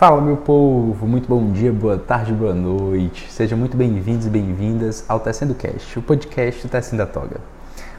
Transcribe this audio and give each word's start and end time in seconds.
Fala, 0.00 0.18
meu 0.18 0.38
povo! 0.38 1.06
Muito 1.06 1.28
bom 1.28 1.52
dia, 1.52 1.70
boa 1.70 1.98
tarde, 1.98 2.32
boa 2.32 2.54
noite. 2.54 3.30
Sejam 3.30 3.58
muito 3.58 3.76
bem-vindos 3.76 4.24
e 4.24 4.30
bem-vindas 4.30 5.04
ao 5.06 5.20
Tecendo 5.20 5.54
Cast, 5.54 5.98
o 5.98 6.00
podcast 6.00 6.66
do 6.66 6.70
Tecendo 6.70 7.02
a 7.02 7.06
Toga. 7.06 7.38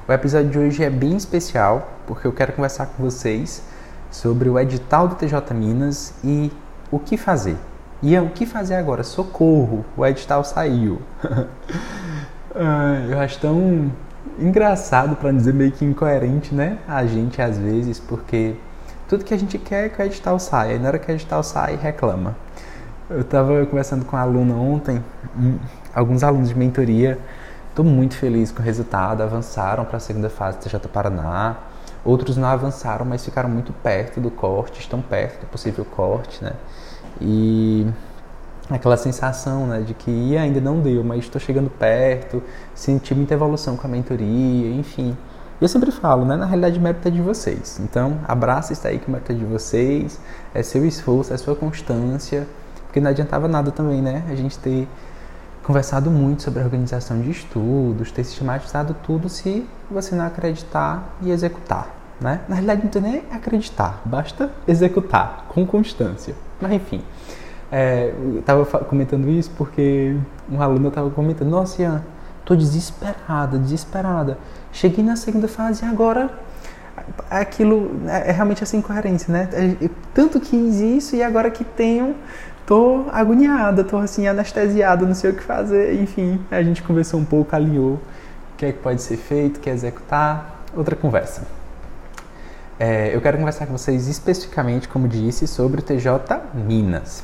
O 0.07 0.11
episódio 0.11 0.49
de 0.49 0.57
hoje 0.57 0.83
é 0.83 0.89
bem 0.89 1.15
especial 1.15 1.91
porque 2.07 2.25
eu 2.25 2.33
quero 2.33 2.53
conversar 2.53 2.87
com 2.87 3.03
vocês 3.03 3.61
sobre 4.09 4.49
o 4.49 4.59
edital 4.59 5.07
do 5.07 5.13
TJ 5.13 5.53
Minas 5.53 6.15
e 6.23 6.51
o 6.89 6.97
que 6.97 7.17
fazer. 7.17 7.55
E 8.01 8.17
o 8.17 8.31
que 8.31 8.47
fazer 8.47 8.73
agora? 8.73 9.03
Socorro! 9.03 9.85
O 9.95 10.03
edital 10.03 10.43
saiu. 10.43 10.99
eu 13.11 13.19
acho 13.19 13.39
tão 13.39 13.91
engraçado, 14.39 15.15
para 15.17 15.31
dizer 15.31 15.53
meio 15.53 15.71
que 15.71 15.85
incoerente, 15.85 16.51
né? 16.51 16.79
A 16.87 17.05
gente 17.05 17.39
às 17.39 17.59
vezes, 17.59 17.99
porque 17.99 18.55
tudo 19.11 19.25
que 19.25 19.33
a 19.33 19.37
gente 19.37 19.57
quer 19.57 19.87
é 19.87 19.89
que 19.89 20.01
o 20.01 20.05
edital 20.05 20.39
saia. 20.39 20.75
E 20.75 20.79
na 20.79 20.87
hora 20.87 20.97
que 20.97 21.11
o 21.11 21.13
edital 21.13 21.43
sai, 21.43 21.75
reclama. 21.75 22.33
Eu 23.09 23.19
estava 23.19 23.65
conversando 23.65 24.05
com 24.05 24.15
a 24.15 24.21
aluna 24.21 24.55
ontem, 24.55 25.03
alguns 25.93 26.23
alunos 26.23 26.47
de 26.47 26.55
mentoria. 26.57 27.19
Estou 27.67 27.83
muito 27.83 28.15
feliz 28.15 28.53
com 28.53 28.61
o 28.61 28.65
resultado. 28.65 29.21
Avançaram 29.21 29.83
para 29.83 29.97
a 29.97 29.99
segunda 29.99 30.29
fase 30.29 30.59
do 30.59 30.63
TJ 30.63 30.87
Paraná. 30.87 31.57
Outros 32.05 32.37
não 32.37 32.47
avançaram, 32.47 33.05
mas 33.05 33.25
ficaram 33.25 33.49
muito 33.49 33.73
perto 33.73 34.21
do 34.21 34.31
corte, 34.31 34.79
estão 34.79 35.01
perto 35.01 35.41
do 35.41 35.47
possível 35.47 35.83
corte, 35.83 36.41
né? 36.41 36.53
E 37.19 37.85
aquela 38.69 38.95
sensação 38.95 39.67
né, 39.67 39.81
de 39.81 39.93
que 39.93 40.37
ainda 40.37 40.61
não 40.61 40.79
deu, 40.79 41.03
mas 41.03 41.19
estou 41.19 41.41
chegando 41.41 41.69
perto, 41.69 42.41
senti 42.73 43.13
muita 43.13 43.33
evolução 43.33 43.75
com 43.75 43.85
a 43.85 43.89
mentoria, 43.89 44.73
enfim. 44.73 45.17
E 45.61 45.63
eu 45.63 45.69
sempre 45.69 45.91
falo, 45.91 46.25
né? 46.25 46.35
Na 46.35 46.47
realidade, 46.47 46.79
o 46.79 46.81
mérito 46.81 47.07
é 47.07 47.11
de 47.11 47.21
vocês. 47.21 47.79
Então, 47.83 48.17
abraça 48.27 48.73
isso 48.73 48.87
aí 48.87 48.97
que 48.97 49.07
o 49.07 49.11
mérito 49.11 49.31
é 49.31 49.35
de 49.35 49.45
vocês, 49.45 50.19
é 50.55 50.63
seu 50.63 50.83
esforço, 50.83 51.31
é 51.31 51.37
sua 51.37 51.55
constância, 51.55 52.47
porque 52.87 52.99
não 52.99 53.11
adiantava 53.11 53.47
nada 53.47 53.69
também, 53.69 54.01
né? 54.01 54.23
A 54.27 54.33
gente 54.33 54.57
ter 54.57 54.87
conversado 55.61 56.09
muito 56.09 56.41
sobre 56.41 56.61
a 56.61 56.63
organização 56.63 57.21
de 57.21 57.29
estudos, 57.29 58.11
ter 58.11 58.23
sistematizado 58.23 58.95
tudo 59.03 59.29
se 59.29 59.63
você 59.91 60.15
não 60.15 60.25
acreditar 60.25 61.15
e 61.21 61.29
executar, 61.29 61.95
né? 62.19 62.41
Na 62.49 62.55
realidade, 62.55 62.81
não 62.83 62.89
tem 62.89 63.01
nem 63.03 63.23
acreditar, 63.31 64.01
basta 64.03 64.49
executar 64.67 65.45
com 65.47 65.63
constância. 65.63 66.33
Mas, 66.59 66.71
enfim, 66.71 67.03
é, 67.71 68.11
eu 68.17 68.39
estava 68.39 68.65
comentando 68.65 69.29
isso 69.29 69.51
porque 69.55 70.17
um 70.51 70.59
aluno 70.59 70.87
estava 70.87 71.11
comentando, 71.11 71.49
nossa, 71.49 71.83
Ian, 71.83 72.01
tô 72.45 72.55
desesperada, 72.55 73.57
desesperada 73.57 74.37
Cheguei 74.73 75.03
na 75.03 75.15
segunda 75.15 75.47
fase 75.47 75.83
e 75.83 75.87
agora 75.87 76.29
aquilo 77.29 77.91
é, 78.07 78.29
é 78.29 78.31
realmente 78.31 78.63
essa 78.63 78.77
incoerência, 78.77 79.31
né? 79.31 79.49
Eu 79.81 79.89
tanto 80.13 80.39
quis 80.39 80.79
isso 80.79 81.15
e 81.15 81.21
agora 81.21 81.51
que 81.51 81.63
tenho, 81.63 82.15
tô 82.65 83.05
agoniada, 83.11 83.83
tô 83.83 83.97
assim 83.97 84.27
anestesiada, 84.27 85.05
não 85.05 85.13
sei 85.13 85.31
o 85.31 85.33
que 85.35 85.43
fazer. 85.43 86.01
Enfim, 86.01 86.39
a 86.49 86.63
gente 86.63 86.81
conversou 86.81 87.19
um 87.19 87.25
pouco, 87.25 87.53
alinhou 87.53 87.95
o 87.95 87.99
que 88.57 88.65
é 88.65 88.71
que 88.71 88.79
pode 88.79 89.01
ser 89.01 89.17
feito, 89.17 89.59
quer 89.59 89.71
executar, 89.71 90.63
outra 90.73 90.95
conversa. 90.95 91.43
É, 92.79 93.13
eu 93.13 93.21
quero 93.21 93.37
conversar 93.37 93.67
com 93.67 93.77
vocês 93.77 94.07
especificamente, 94.07 94.87
como 94.87 95.07
disse, 95.07 95.47
sobre 95.47 95.81
o 95.81 95.83
TJ 95.83 96.41
Minas. 96.53 97.23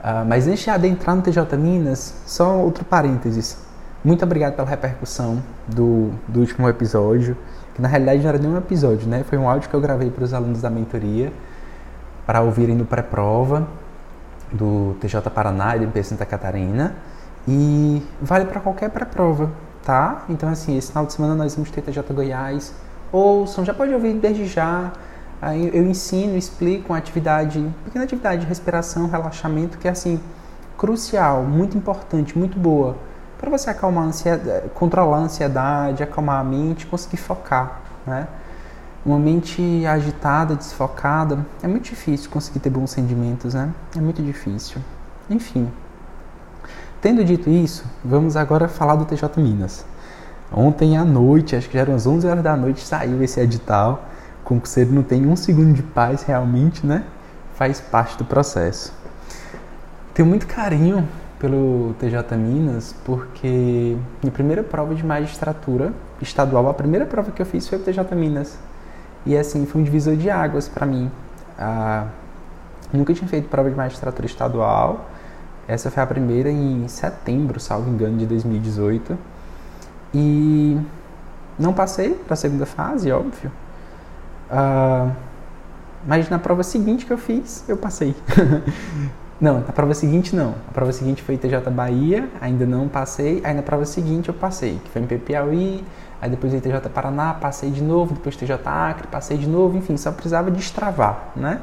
Uh, 0.00 0.24
mas 0.26 0.46
antes 0.46 0.64
de 0.64 0.70
adentrar 0.70 1.14
no 1.14 1.22
TJ 1.22 1.56
Minas, 1.56 2.14
só 2.26 2.56
outro 2.58 2.84
parênteses. 2.84 3.65
Muito 4.06 4.24
obrigado 4.24 4.54
pela 4.54 4.68
repercussão 4.68 5.42
do, 5.66 6.12
do 6.28 6.38
último 6.38 6.68
episódio, 6.68 7.36
que 7.74 7.82
na 7.82 7.88
realidade 7.88 8.22
não 8.22 8.28
era 8.28 8.38
nenhum 8.38 8.56
episódio, 8.56 9.08
né? 9.08 9.24
Foi 9.28 9.36
um 9.36 9.50
áudio 9.50 9.68
que 9.68 9.74
eu 9.74 9.80
gravei 9.80 10.10
para 10.10 10.22
os 10.22 10.32
alunos 10.32 10.62
da 10.62 10.70
mentoria 10.70 11.32
para 12.24 12.40
ouvirem 12.40 12.76
no 12.76 12.84
pré-prova 12.84 13.66
do 14.52 14.94
TJ 15.00 15.28
Paraná 15.28 15.74
e 15.74 15.80
do 15.80 15.84
MP 15.86 16.04
Santa 16.04 16.24
Catarina. 16.24 16.94
E 17.48 18.00
vale 18.22 18.44
para 18.44 18.60
qualquer 18.60 18.90
pré-prova, 18.90 19.50
tá? 19.82 20.24
Então, 20.28 20.48
assim, 20.50 20.78
esse 20.78 20.92
final 20.92 21.04
de 21.04 21.12
semana 21.12 21.34
nós 21.34 21.56
vamos 21.56 21.72
ter 21.72 21.82
TJ 21.82 22.04
Goiás. 22.14 22.72
Ouçam, 23.10 23.64
já 23.64 23.74
pode 23.74 23.92
ouvir 23.92 24.14
desde 24.14 24.46
já. 24.46 24.92
Eu 25.72 25.84
ensino, 25.84 26.36
explico 26.36 26.92
uma 26.92 26.98
atividade, 26.98 27.74
pequena 27.84 28.04
atividade 28.04 28.42
de 28.42 28.46
respiração, 28.46 29.08
relaxamento, 29.08 29.78
que 29.78 29.88
é 29.88 29.90
assim, 29.90 30.20
crucial, 30.78 31.42
muito 31.42 31.76
importante, 31.76 32.38
muito 32.38 32.56
boa 32.56 32.94
para 33.38 33.50
você 33.50 33.70
acalmar 33.70 34.04
a 34.04 34.06
ansiedade, 34.08 34.68
controlar 34.74 35.18
a 35.18 35.20
ansiedade, 35.20 36.02
acalmar 36.02 36.40
a 36.40 36.44
mente, 36.44 36.86
conseguir 36.86 37.18
focar, 37.18 37.80
né? 38.06 38.26
Uma 39.04 39.18
mente 39.18 39.86
agitada, 39.86 40.56
desfocada, 40.56 41.46
é 41.62 41.68
muito 41.68 41.84
difícil 41.84 42.28
conseguir 42.28 42.58
ter 42.58 42.70
bons 42.70 42.92
rendimentos, 42.94 43.54
né? 43.54 43.70
É 43.96 44.00
muito 44.00 44.22
difícil. 44.22 44.80
Enfim. 45.30 45.70
Tendo 47.00 47.24
dito 47.24 47.48
isso, 47.48 47.84
vamos 48.04 48.36
agora 48.36 48.66
falar 48.68 48.96
do 48.96 49.04
TJ 49.04 49.40
Minas. 49.40 49.84
Ontem 50.52 50.96
à 50.96 51.04
noite, 51.04 51.54
acho 51.54 51.68
que 51.68 51.74
já 51.74 51.82
eram 51.82 51.94
as 51.94 52.06
11 52.06 52.26
horas 52.26 52.42
da 52.42 52.56
noite, 52.56 52.84
saiu 52.84 53.22
esse 53.22 53.38
edital. 53.38 54.04
O 54.42 54.48
concurseiro 54.48 54.92
não 54.92 55.02
tem 55.02 55.26
um 55.26 55.36
segundo 55.36 55.72
de 55.72 55.82
paz 55.82 56.22
realmente, 56.22 56.84
né? 56.86 57.04
Faz 57.54 57.80
parte 57.80 58.16
do 58.16 58.24
processo. 58.24 58.92
Tenho 60.14 60.26
muito 60.26 60.46
carinho 60.46 61.06
pelo 61.38 61.94
TJ 61.98 62.36
Minas 62.36 62.94
porque 63.04 63.96
minha 64.22 64.32
primeira 64.32 64.62
prova 64.62 64.94
de 64.94 65.04
magistratura 65.04 65.92
estadual, 66.20 66.68
a 66.68 66.74
primeira 66.74 67.04
prova 67.04 67.30
que 67.30 67.42
eu 67.42 67.46
fiz 67.46 67.68
foi 67.68 67.78
o 67.78 67.82
TJ 67.82 68.14
Minas. 68.14 68.58
E 69.24 69.36
assim, 69.36 69.66
foi 69.66 69.80
um 69.80 69.84
divisor 69.84 70.16
de 70.16 70.30
águas 70.30 70.68
para 70.68 70.86
mim. 70.86 71.10
Ah, 71.58 72.06
nunca 72.92 73.12
tinha 73.12 73.28
feito 73.28 73.48
prova 73.48 73.68
de 73.68 73.76
magistratura 73.76 74.26
estadual. 74.26 75.10
Essa 75.66 75.90
foi 75.90 76.02
a 76.02 76.06
primeira 76.06 76.50
em 76.50 76.86
setembro, 76.86 77.58
salvo 77.58 77.90
engano, 77.90 78.16
de 78.16 78.26
2018. 78.26 79.18
E 80.14 80.78
não 81.58 81.72
passei 81.72 82.14
para 82.14 82.34
a 82.34 82.36
segunda 82.36 82.66
fase, 82.66 83.10
óbvio. 83.10 83.50
Ah, 84.50 85.10
mas 86.06 86.30
na 86.30 86.38
prova 86.38 86.62
seguinte 86.62 87.04
que 87.04 87.12
eu 87.12 87.18
fiz, 87.18 87.64
eu 87.68 87.76
passei. 87.76 88.14
Não, 89.38 89.60
na 89.60 89.72
prova 89.72 89.92
seguinte 89.92 90.34
não. 90.34 90.54
A 90.68 90.72
prova 90.72 90.92
seguinte 90.92 91.22
foi 91.22 91.36
TJ 91.36 91.70
Bahia, 91.70 92.28
ainda 92.40 92.64
não 92.64 92.88
passei. 92.88 93.42
Aí 93.44 93.52
na 93.52 93.62
prova 93.62 93.84
seguinte 93.84 94.28
eu 94.28 94.34
passei, 94.34 94.80
que 94.82 94.90
foi 94.90 95.02
em 95.02 95.06
Piauí, 95.06 95.84
aí 96.20 96.30
depois 96.30 96.52
TJ 96.52 96.88
Paraná, 96.88 97.34
passei 97.34 97.70
de 97.70 97.82
novo, 97.82 98.14
depois 98.14 98.34
TJ 98.34 98.58
Acre, 98.64 99.06
passei 99.08 99.36
de 99.36 99.46
novo, 99.46 99.76
enfim, 99.76 99.96
só 99.98 100.10
precisava 100.10 100.50
destravar, 100.50 101.32
né? 101.36 101.60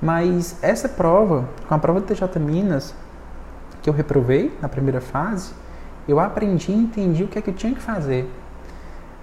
Mas 0.00 0.56
essa 0.62 0.88
prova, 0.88 1.48
com 1.66 1.74
a 1.74 1.78
prova 1.78 2.00
do 2.00 2.06
TJ 2.06 2.38
Minas, 2.38 2.94
que 3.82 3.88
eu 3.88 3.94
reprovei 3.94 4.52
na 4.60 4.68
primeira 4.68 5.00
fase, 5.00 5.52
eu 6.06 6.20
aprendi 6.20 6.70
e 6.70 6.74
entendi 6.74 7.24
o 7.24 7.28
que 7.28 7.38
é 7.38 7.42
que 7.42 7.48
eu 7.48 7.54
tinha 7.54 7.74
que 7.74 7.80
fazer. 7.80 8.30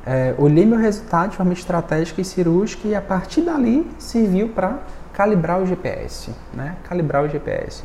É, 0.06 0.34
olhei 0.38 0.66
meu 0.66 0.80
resultado 0.80 1.32
de 1.32 1.38
forma 1.38 1.54
estratégica 1.54 2.22
e 2.22 2.26
cirúrgica 2.26 2.88
e 2.88 2.96
a 2.96 3.02
partir 3.02 3.42
dali 3.42 3.86
serviu 4.00 4.50
para 4.50 4.80
calibrar 5.18 5.60
o 5.60 5.66
GPS, 5.66 6.30
né? 6.54 6.78
Calibrar 6.84 7.24
o 7.24 7.28
GPS. 7.28 7.84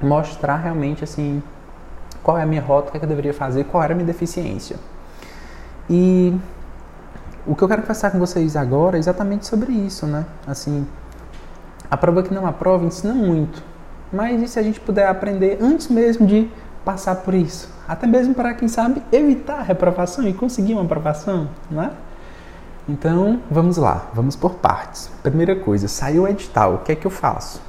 Mostrar 0.00 0.56
realmente 0.56 1.04
assim 1.04 1.42
qual 2.22 2.38
é 2.38 2.42
a 2.42 2.46
minha 2.46 2.62
rota, 2.62 2.88
o 2.88 2.90
que, 2.90 2.96
é 2.96 3.00
que 3.00 3.04
eu 3.04 3.08
deveria 3.08 3.34
fazer, 3.34 3.64
qual 3.64 3.82
era 3.82 3.92
a 3.92 3.94
minha 3.94 4.06
deficiência. 4.06 4.76
E 5.90 6.34
o 7.46 7.54
que 7.54 7.62
eu 7.62 7.68
quero 7.68 7.82
conversar 7.82 8.10
com 8.10 8.18
vocês 8.18 8.56
agora 8.56 8.96
é 8.96 8.98
exatamente 8.98 9.46
sobre 9.46 9.70
isso, 9.70 10.06
né? 10.06 10.24
Assim, 10.46 10.86
a 11.90 11.98
prova 11.98 12.22
que 12.22 12.32
não 12.32 12.46
aprova 12.46 12.86
ensina 12.86 13.12
muito, 13.12 13.62
mas 14.10 14.40
e 14.40 14.48
se 14.48 14.58
a 14.58 14.62
gente 14.62 14.80
puder 14.80 15.06
aprender 15.06 15.58
antes 15.60 15.88
mesmo 15.88 16.26
de 16.26 16.50
passar 16.82 17.16
por 17.16 17.34
isso? 17.34 17.68
Até 17.86 18.06
mesmo 18.06 18.34
para, 18.34 18.54
quem 18.54 18.68
sabe, 18.68 19.02
evitar 19.12 19.58
a 19.58 19.62
reprovação 19.62 20.26
e 20.26 20.32
conseguir 20.32 20.72
uma 20.72 20.84
aprovação, 20.84 21.50
não 21.70 21.82
é? 21.82 21.90
Então, 22.88 23.42
vamos 23.50 23.76
lá, 23.76 24.08
vamos 24.14 24.34
por 24.34 24.54
partes. 24.54 25.10
Primeira 25.22 25.54
coisa, 25.54 25.86
saiu 25.86 26.22
o 26.22 26.28
edital, 26.28 26.76
o 26.76 26.78
que 26.78 26.92
é 26.92 26.94
que 26.96 27.06
eu 27.06 27.10
faço? 27.10 27.60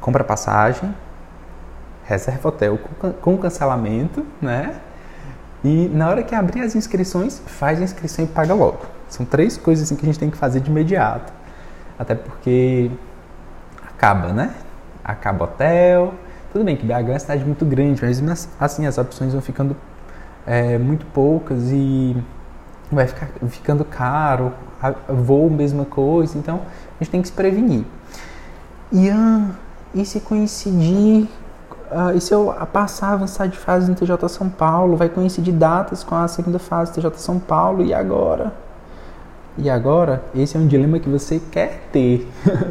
Compra 0.00 0.24
passagem, 0.24 0.94
reserva 2.04 2.48
hotel 2.48 2.78
com 3.20 3.36
cancelamento, 3.36 4.24
né? 4.40 4.80
E 5.62 5.86
na 5.88 6.08
hora 6.08 6.22
que 6.22 6.34
abrir 6.34 6.62
as 6.62 6.74
inscrições, 6.74 7.42
faz 7.44 7.78
a 7.78 7.84
inscrição 7.84 8.24
e 8.24 8.28
paga 8.28 8.54
logo. 8.54 8.86
São 9.06 9.26
três 9.26 9.58
coisas 9.58 9.84
assim, 9.84 9.96
que 9.96 10.02
a 10.02 10.06
gente 10.06 10.18
tem 10.18 10.30
que 10.30 10.36
fazer 10.38 10.60
de 10.60 10.70
imediato. 10.70 11.30
Até 11.98 12.14
porque 12.14 12.90
acaba, 13.86 14.32
né? 14.32 14.54
Acaba 15.04 15.44
hotel. 15.44 16.14
Tudo 16.54 16.64
bem 16.64 16.74
que 16.74 16.86
BH 16.86 16.92
é 16.92 17.02
uma 17.02 17.18
cidade 17.18 17.44
muito 17.44 17.66
grande, 17.66 18.02
mas 18.22 18.48
assim 18.58 18.86
as 18.86 18.96
opções 18.96 19.34
vão 19.34 19.42
ficando 19.42 19.76
é, 20.46 20.78
muito 20.78 21.04
poucas 21.06 21.70
e 21.70 22.16
vai 22.94 23.06
ficar 23.06 23.28
ficando 23.48 23.84
caro, 23.84 24.52
voo 25.08 25.48
mesma 25.50 25.84
coisa, 25.84 26.38
então 26.38 26.60
a 27.00 27.02
gente 27.02 27.10
tem 27.10 27.22
que 27.22 27.28
se 27.28 27.34
prevenir. 27.34 27.84
Ian, 28.92 29.50
e 29.94 30.04
se 30.04 30.20
coincidir, 30.20 31.26
uh, 31.90 32.16
e 32.16 32.20
se 32.20 32.32
eu 32.32 32.54
passar, 32.72 33.12
avançar 33.12 33.46
de 33.46 33.56
fase 33.56 33.88
no 33.88 33.94
TJ 33.94 34.28
São 34.28 34.48
Paulo, 34.48 34.96
vai 34.96 35.08
coincidir 35.08 35.54
datas 35.54 36.04
com 36.04 36.14
a 36.14 36.28
segunda 36.28 36.58
fase 36.58 36.92
do 36.92 36.94
TJ 36.96 37.18
São 37.18 37.38
Paulo, 37.38 37.82
e 37.82 37.94
agora? 37.94 38.52
E 39.56 39.68
agora, 39.68 40.22
esse 40.34 40.56
é 40.56 40.60
um 40.60 40.66
dilema 40.66 40.98
que 40.98 41.08
você 41.08 41.40
quer 41.50 41.88
ter. 41.92 42.26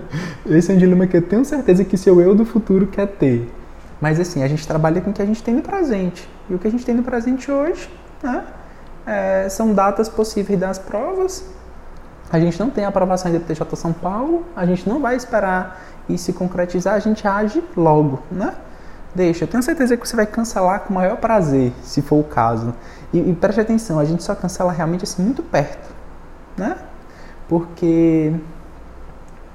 esse 0.47 0.71
é 0.71 0.75
um 0.75 0.77
dilema 0.77 1.06
que 1.06 1.15
eu 1.15 1.21
tenho 1.21 1.45
certeza 1.45 1.85
que 1.85 1.95
seu 1.95 2.19
eu 2.19 2.33
do 2.33 2.44
futuro 2.44 2.88
quer 2.88 3.07
ter. 3.07 3.51
Mas 4.00 4.19
assim, 4.19 4.41
a 4.41 4.47
gente 4.47 4.68
trabalha 4.68 5.00
com 5.00 5.12
o 5.12 5.13
que 5.13 5.21
a 5.21 5.25
gente 5.25 5.44
tem 5.44 5.53
no 5.53 5.62
presente. 5.62 6.27
E 6.50 6.56
o 6.56 6.59
que 6.59 6.68
a 6.68 6.71
gente 6.71 6.83
tem 6.83 6.95
no 6.95 7.03
presente 7.03 7.51
hoje 7.51 7.88
né, 8.23 8.44
é, 9.06 9.48
são 9.50 9.74
datas 9.74 10.09
possíveis 10.09 10.59
das 10.59 10.77
provas. 10.77 11.45
A 12.31 12.39
gente 12.39 12.59
não 12.59 12.69
tem 12.69 12.86
aprovação 12.86 13.31
ainda 13.31 13.44
do 13.44 13.45
TJ 13.45 13.75
São 13.75 13.92
Paulo, 13.92 14.45
a 14.56 14.65
gente 14.65 14.88
não 14.88 15.01
vai 15.01 15.15
esperar 15.15 15.81
isso 16.07 16.25
se 16.25 16.33
concretizar, 16.33 16.95
a 16.95 17.00
gente 17.00 17.27
age 17.27 17.63
logo, 17.75 18.19
né? 18.31 18.53
Deixa, 19.13 19.44
eu 19.44 19.48
tenho 19.48 19.62
certeza 19.62 19.98
que 19.98 20.07
você 20.07 20.15
vai 20.15 20.25
cancelar 20.25 20.81
com 20.81 20.92
o 20.92 20.94
maior 20.94 21.18
prazer, 21.18 21.74
se 21.83 22.01
for 22.01 22.18
o 22.18 22.24
caso. 22.24 22.74
E, 23.12 23.19
e 23.19 23.36
preste 23.36 23.59
atenção, 23.59 24.00
a 24.00 24.06
gente 24.06 24.24
só 24.24 24.33
cancela 24.33 24.71
realmente 24.71 25.04
assim 25.04 25.21
muito 25.21 25.44
perto, 25.44 25.89
né? 26.56 26.77
Porque 27.50 28.33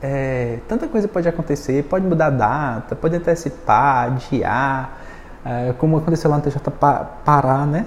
é, 0.03 0.59
tanta 0.69 0.87
coisa 0.87 1.09
pode 1.09 1.27
acontecer, 1.27 1.85
pode 1.85 2.07
mudar 2.07 2.27
a 2.27 2.31
data, 2.31 2.95
pode 2.95 3.17
antecipar, 3.17 4.13
adiar, 4.13 4.99
é, 5.43 5.75
como 5.79 5.97
aconteceu 5.97 6.31
lá 6.31 6.37
no 6.37 6.43
TJ 6.43 6.61
Pará, 7.25 7.65
né? 7.65 7.87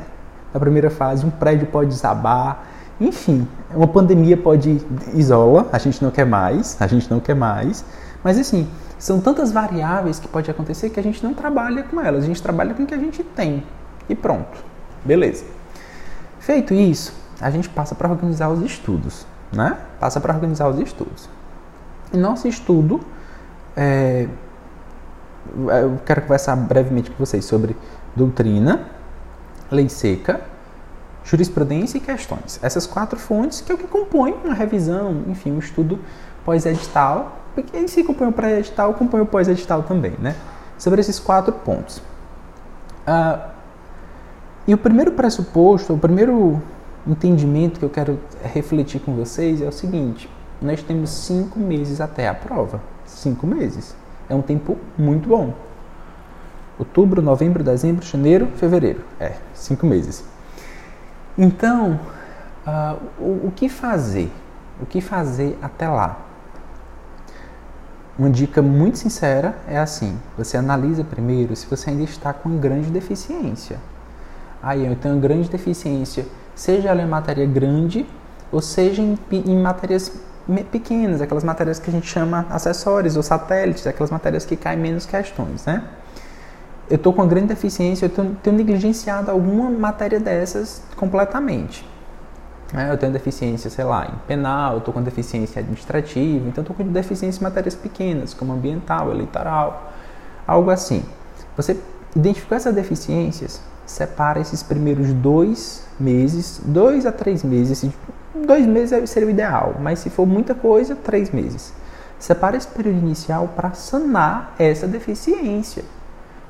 Na 0.54 0.60
primeira 0.60 0.90
fase, 0.90 1.26
um 1.26 1.30
prédio 1.30 1.68
pode 1.68 1.90
desabar, 1.90 2.64
enfim, 3.00 3.48
uma 3.74 3.88
pandemia 3.88 4.36
pode 4.36 4.82
isola, 5.14 5.68
a 5.72 5.78
gente 5.78 6.04
não 6.04 6.12
quer 6.12 6.26
mais, 6.26 6.76
a 6.80 6.88
gente 6.88 7.10
não 7.10 7.20
quer 7.20 7.36
mais, 7.36 7.86
mas 8.24 8.38
assim, 8.38 8.68
são 8.98 9.22
tantas 9.22 9.52
variáveis 9.52 10.20
que 10.20 10.28
pode 10.28 10.52
acontecer 10.52 10.90
que 10.90 11.00
a 11.00 11.04
gente 11.04 11.24
não 11.24 11.34
trabalha 11.34 11.84
com 11.84 12.02
elas, 12.02 12.24
a 12.24 12.28
gente 12.28 12.42
trabalha 12.42 12.74
com 12.74 12.84
o 12.84 12.86
que 12.86 12.94
a 12.94 12.98
gente 12.98 13.24
tem 13.24 13.64
e 14.10 14.16
pronto, 14.16 14.64
beleza. 15.06 15.46
Feito 16.40 16.74
isso, 16.74 17.14
a 17.40 17.50
gente 17.50 17.70
passa 17.70 17.96
para 17.96 18.10
organizar 18.10 18.50
os 18.50 18.62
estudos, 18.62 19.26
né? 19.54 19.78
Passa 20.00 20.20
para 20.20 20.34
organizar 20.34 20.68
os 20.68 20.80
estudos. 20.80 21.30
E 22.12 22.18
nosso 22.18 22.48
estudo, 22.48 23.00
é, 23.78 24.28
eu 25.56 26.00
quero 26.06 26.22
conversar 26.24 26.56
brevemente 26.56 27.12
com 27.12 27.24
vocês 27.24 27.46
sobre 27.46 27.78
doutrina, 28.16 28.88
lei 29.72 29.90
seca, 29.90 30.42
jurisprudência 31.24 31.98
e 31.98 32.02
questões. 32.02 32.60
Essas 32.62 32.88
quatro 32.88 33.20
fontes 33.20 33.62
que 33.62 33.72
é 33.72 33.76
o 33.76 33.78
que 33.78 33.88
compõem 33.88 34.36
uma 34.44 34.54
revisão, 34.54 35.24
enfim, 35.28 35.52
um 35.52 35.60
estudo 35.60 36.00
pós-edital, 36.44 37.38
porque 37.54 37.78
em 37.78 37.88
si 37.88 38.04
compõe 38.04 38.28
o 38.28 38.32
pré-edital, 38.32 38.94
compõe 38.94 39.22
o 39.22 39.26
pós-edital 39.26 39.84
também, 39.84 40.14
né? 40.20 40.36
Sobre 40.78 41.02
esses 41.02 41.20
quatro 41.20 41.54
pontos. 41.54 42.02
Ah, 43.06 43.50
e 44.68 44.74
o 44.74 44.78
primeiro 44.78 45.12
pressuposto, 45.12 45.94
o 45.94 45.98
primeiro 45.98 46.62
entendimento 47.06 47.80
que 47.80 47.86
eu 47.86 47.90
quero 47.90 48.20
refletir 48.44 49.02
com 49.02 49.16
vocês 49.16 49.62
é 49.62 49.68
o 49.68 49.72
seguinte: 49.72 50.30
nós 50.62 50.84
temos 50.84 51.10
cinco 51.10 51.60
meses 51.60 52.00
até 52.02 52.28
a 52.28 52.34
prova. 52.34 52.82
Cinco 53.06 53.48
meses. 53.48 53.96
É 54.30 54.36
um 54.36 54.42
tempo 54.42 54.78
muito 54.98 55.28
bom. 55.28 55.54
Outubro, 56.80 57.22
novembro, 57.22 57.62
dezembro, 57.62 58.06
janeiro, 58.06 58.48
fevereiro. 58.56 59.04
É, 59.20 59.34
cinco 59.54 59.86
meses. 59.86 60.24
Então, 61.38 62.00
uh, 62.66 62.98
o, 63.20 63.48
o 63.48 63.54
que 63.54 63.68
fazer? 63.68 64.32
O 64.82 64.86
que 64.86 65.02
fazer 65.02 65.60
até 65.62 65.90
lá? 65.90 66.18
Uma 68.18 68.30
dica 68.30 68.62
muito 68.62 68.98
sincera 68.98 69.58
é 69.68 69.78
assim: 69.78 70.18
você 70.38 70.56
analisa 70.56 71.04
primeiro 71.04 71.56
se 71.56 71.68
você 71.68 71.90
ainda 71.90 72.04
está 72.04 72.34
com 72.34 72.58
grande 72.58 72.90
deficiência. 72.90 73.78
Aí 74.64 74.86
eu 74.86 74.96
tenho 74.96 75.20
grande 75.20 75.50
deficiência, 75.50 76.26
seja 76.56 76.90
ela 76.90 77.02
em 77.02 77.08
matéria 77.08 77.46
grande 77.46 78.06
ou 78.52 78.62
seja 78.62 79.02
em, 79.02 79.18
em 79.32 79.62
matérias 79.62 80.12
pequenas, 80.72 81.22
aquelas 81.22 81.44
matérias 81.44 81.80
que 81.80 81.90
a 81.90 81.94
gente 81.94 82.08
chama 82.08 82.46
acessórios 82.50 83.16
ou 83.16 83.24
satélites, 83.24 83.86
aquelas 83.86 84.10
matérias 84.10 84.46
que 84.46 84.56
caem 84.56 84.80
menos 84.80 85.06
questões, 85.06 85.66
né? 85.66 85.84
Eu 86.90 86.96
estou 86.96 87.14
com 87.14 87.22
uma 87.22 87.28
grande 87.28 87.48
deficiência, 87.48 88.06
eu 88.06 88.10
tenho, 88.10 88.36
tenho 88.42 88.56
negligenciado 88.56 89.30
alguma 89.30 89.70
matéria 89.70 90.20
dessas 90.20 90.82
completamente. 90.96 91.86
É, 92.74 92.92
eu 92.92 92.98
tenho 92.98 93.12
deficiência, 93.12 93.70
sei 93.70 93.84
lá, 93.84 94.06
em 94.06 94.28
penal, 94.28 94.74
eu 94.74 94.78
estou 94.80 94.94
com 94.94 95.02
deficiência 95.02 95.60
administrativa, 95.60 96.48
então 96.48 96.62
estou 96.62 96.76
com 96.76 96.84
deficiência 96.84 97.40
em 97.40 97.44
matérias 97.44 97.76
pequenas, 97.76 98.34
como 98.34 98.54
ambiental, 98.54 99.12
eleitoral, 99.12 99.92
algo 100.48 100.70
assim. 100.70 101.04
Você 101.58 101.80
identificou 102.16 102.56
essas 102.56 102.74
deficiências, 102.74 103.62
separa 103.86 104.40
esses 104.40 104.62
primeiros 104.62 105.14
dois 105.14 105.84
meses, 106.00 106.62
dois 106.64 107.06
a 107.06 107.12
três 107.12 107.44
meses, 107.44 107.88
dois 108.36 108.66
meses 108.66 109.10
seria 109.10 109.28
o 109.28 109.32
ideal, 109.32 109.76
mas 109.80 110.00
se 110.00 110.10
for 110.10 110.28
muita 110.28 110.54
coisa, 110.54 110.96
três 110.96 111.32
meses. 111.32 111.74
Separa 112.20 112.58
esse 112.58 112.68
período 112.68 113.00
inicial 113.00 113.48
para 113.56 113.74
sanar 113.74 114.54
essa 114.60 114.88
deficiência. 114.88 115.84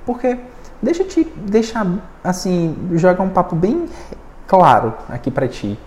Porque, 0.09 0.39
deixa 0.81 1.03
eu 1.03 1.07
te 1.07 1.23
deixar, 1.23 1.85
assim, 2.23 2.75
jogar 2.93 3.23
um 3.23 3.29
papo 3.29 3.55
bem 3.55 3.87
claro 4.47 4.95
aqui 5.07 5.29
para 5.29 5.47
ti. 5.47 5.77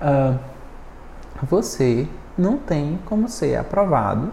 Uh, 0.00 0.38
você 1.42 2.06
não 2.38 2.56
tem 2.56 3.00
como 3.04 3.28
ser 3.28 3.56
aprovado 3.56 4.30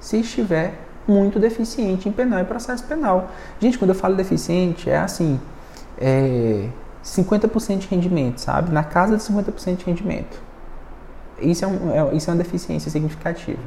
se 0.00 0.18
estiver 0.20 0.78
muito 1.06 1.38
deficiente 1.38 2.08
em 2.08 2.12
penal 2.12 2.40
e 2.40 2.44
processo 2.44 2.84
penal. 2.84 3.28
Gente, 3.60 3.78
quando 3.78 3.90
eu 3.90 3.94
falo 3.94 4.16
deficiente, 4.16 4.88
é 4.88 4.96
assim, 4.96 5.38
é, 5.98 6.70
50% 7.04 7.80
de 7.80 7.86
rendimento, 7.86 8.38
sabe? 8.38 8.72
Na 8.72 8.82
casa 8.82 9.18
de 9.18 9.22
50% 9.22 9.76
de 9.76 9.84
rendimento. 9.84 10.40
Isso 11.38 11.66
é, 11.66 11.68
um, 11.68 11.90
é, 11.92 12.14
isso 12.16 12.30
é 12.30 12.32
uma 12.32 12.42
deficiência 12.42 12.90
significativa. 12.90 13.60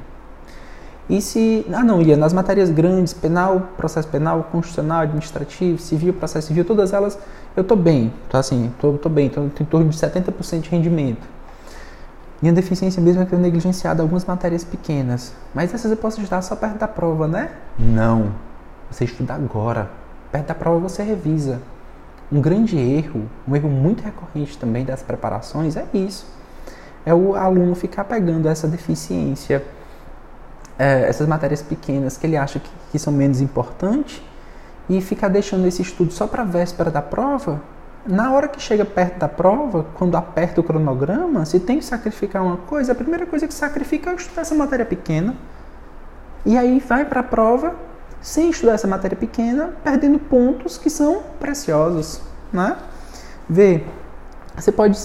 E 1.09 1.21
se. 1.21 1.65
Ah, 1.73 1.83
não, 1.83 2.01
Ian, 2.01 2.17
nas 2.17 2.33
matérias 2.33 2.69
grandes, 2.69 3.13
penal, 3.13 3.69
processo 3.75 4.07
penal, 4.07 4.47
constitucional, 4.51 5.01
administrativo, 5.01 5.77
civil, 5.79 6.13
processo 6.13 6.47
civil, 6.47 6.63
todas 6.63 6.93
elas, 6.93 7.17
eu 7.55 7.61
estou 7.61 7.75
bem. 7.77 8.13
Tô 8.29 8.37
assim, 8.37 8.71
tô, 8.79 8.93
tô 8.93 9.09
bem, 9.09 9.29
tô 9.29 9.43
em 9.43 9.65
torno 9.65 9.89
de 9.89 9.97
70% 9.97 10.61
de 10.61 10.69
rendimento. 10.69 11.27
Minha 12.41 12.53
deficiência 12.53 13.01
mesmo 13.01 13.21
é 13.21 13.25
que 13.25 13.33
eu 13.33 13.39
negligenciado 13.39 14.01
algumas 14.01 14.25
matérias 14.25 14.63
pequenas. 14.63 15.33
Mas 15.53 15.73
essas 15.73 15.89
eu 15.89 15.97
posso 15.97 16.19
estudar 16.19 16.41
só 16.41 16.55
perto 16.55 16.77
da 16.77 16.87
prova, 16.87 17.27
né? 17.27 17.51
Não. 17.79 18.31
Você 18.91 19.05
estuda 19.05 19.33
agora. 19.33 19.89
Perto 20.31 20.47
da 20.47 20.55
prova 20.55 20.79
você 20.79 21.03
revisa. 21.03 21.61
Um 22.31 22.41
grande 22.41 22.77
erro, 22.77 23.29
um 23.47 23.55
erro 23.55 23.69
muito 23.69 24.03
recorrente 24.03 24.57
também 24.57 24.83
das 24.83 25.01
preparações 25.01 25.77
é 25.77 25.85
isso. 25.93 26.25
É 27.05 27.13
o 27.13 27.35
aluno 27.35 27.75
ficar 27.75 28.05
pegando 28.05 28.49
essa 28.49 28.67
deficiência, 28.67 29.63
é, 30.77 31.07
essas 31.07 31.27
matérias 31.27 31.61
pequenas 31.61 32.17
que 32.17 32.25
ele 32.25 32.37
acha 32.37 32.59
que, 32.59 32.69
que 32.91 32.99
são 32.99 33.13
menos 33.13 33.41
importantes 33.41 34.21
e 34.89 34.99
ficar 35.01 35.27
deixando 35.27 35.65
esse 35.67 35.81
estudo 35.81 36.11
só 36.11 36.27
para 36.27 36.41
a 36.41 36.45
véspera 36.45 36.91
da 36.91 37.01
prova. 37.01 37.61
Na 38.05 38.33
hora 38.33 38.49
que 38.49 38.61
chega 38.61 38.83
perto 38.83 39.17
da 39.17 39.29
prova, 39.29 39.85
quando 39.93 40.17
aperta 40.17 40.59
o 40.59 40.63
cronograma, 40.63 41.45
se 41.45 41.59
tem 41.59 41.79
que 41.79 41.85
sacrificar 41.85 42.43
uma 42.43 42.57
coisa, 42.57 42.91
a 42.91 42.95
primeira 42.95 43.25
coisa 43.25 43.47
que 43.47 43.53
sacrifica 43.53 44.11
é 44.11 44.15
estudar 44.15 44.41
essa 44.41 44.55
matéria 44.55 44.85
pequena. 44.85 45.35
E 46.45 46.57
aí 46.57 46.79
vai 46.85 47.05
para 47.05 47.21
a 47.21 47.23
prova 47.23 47.73
sem 48.21 48.49
estudar 48.49 48.73
essa 48.73 48.87
matéria 48.87 49.15
pequena, 49.15 49.73
perdendo 49.83 50.19
pontos 50.19 50.77
que 50.77 50.89
são 50.89 51.23
preciosos, 51.39 52.21
né? 52.51 52.75
Vê, 53.49 53.83
você 54.55 54.71
pode, 54.71 54.97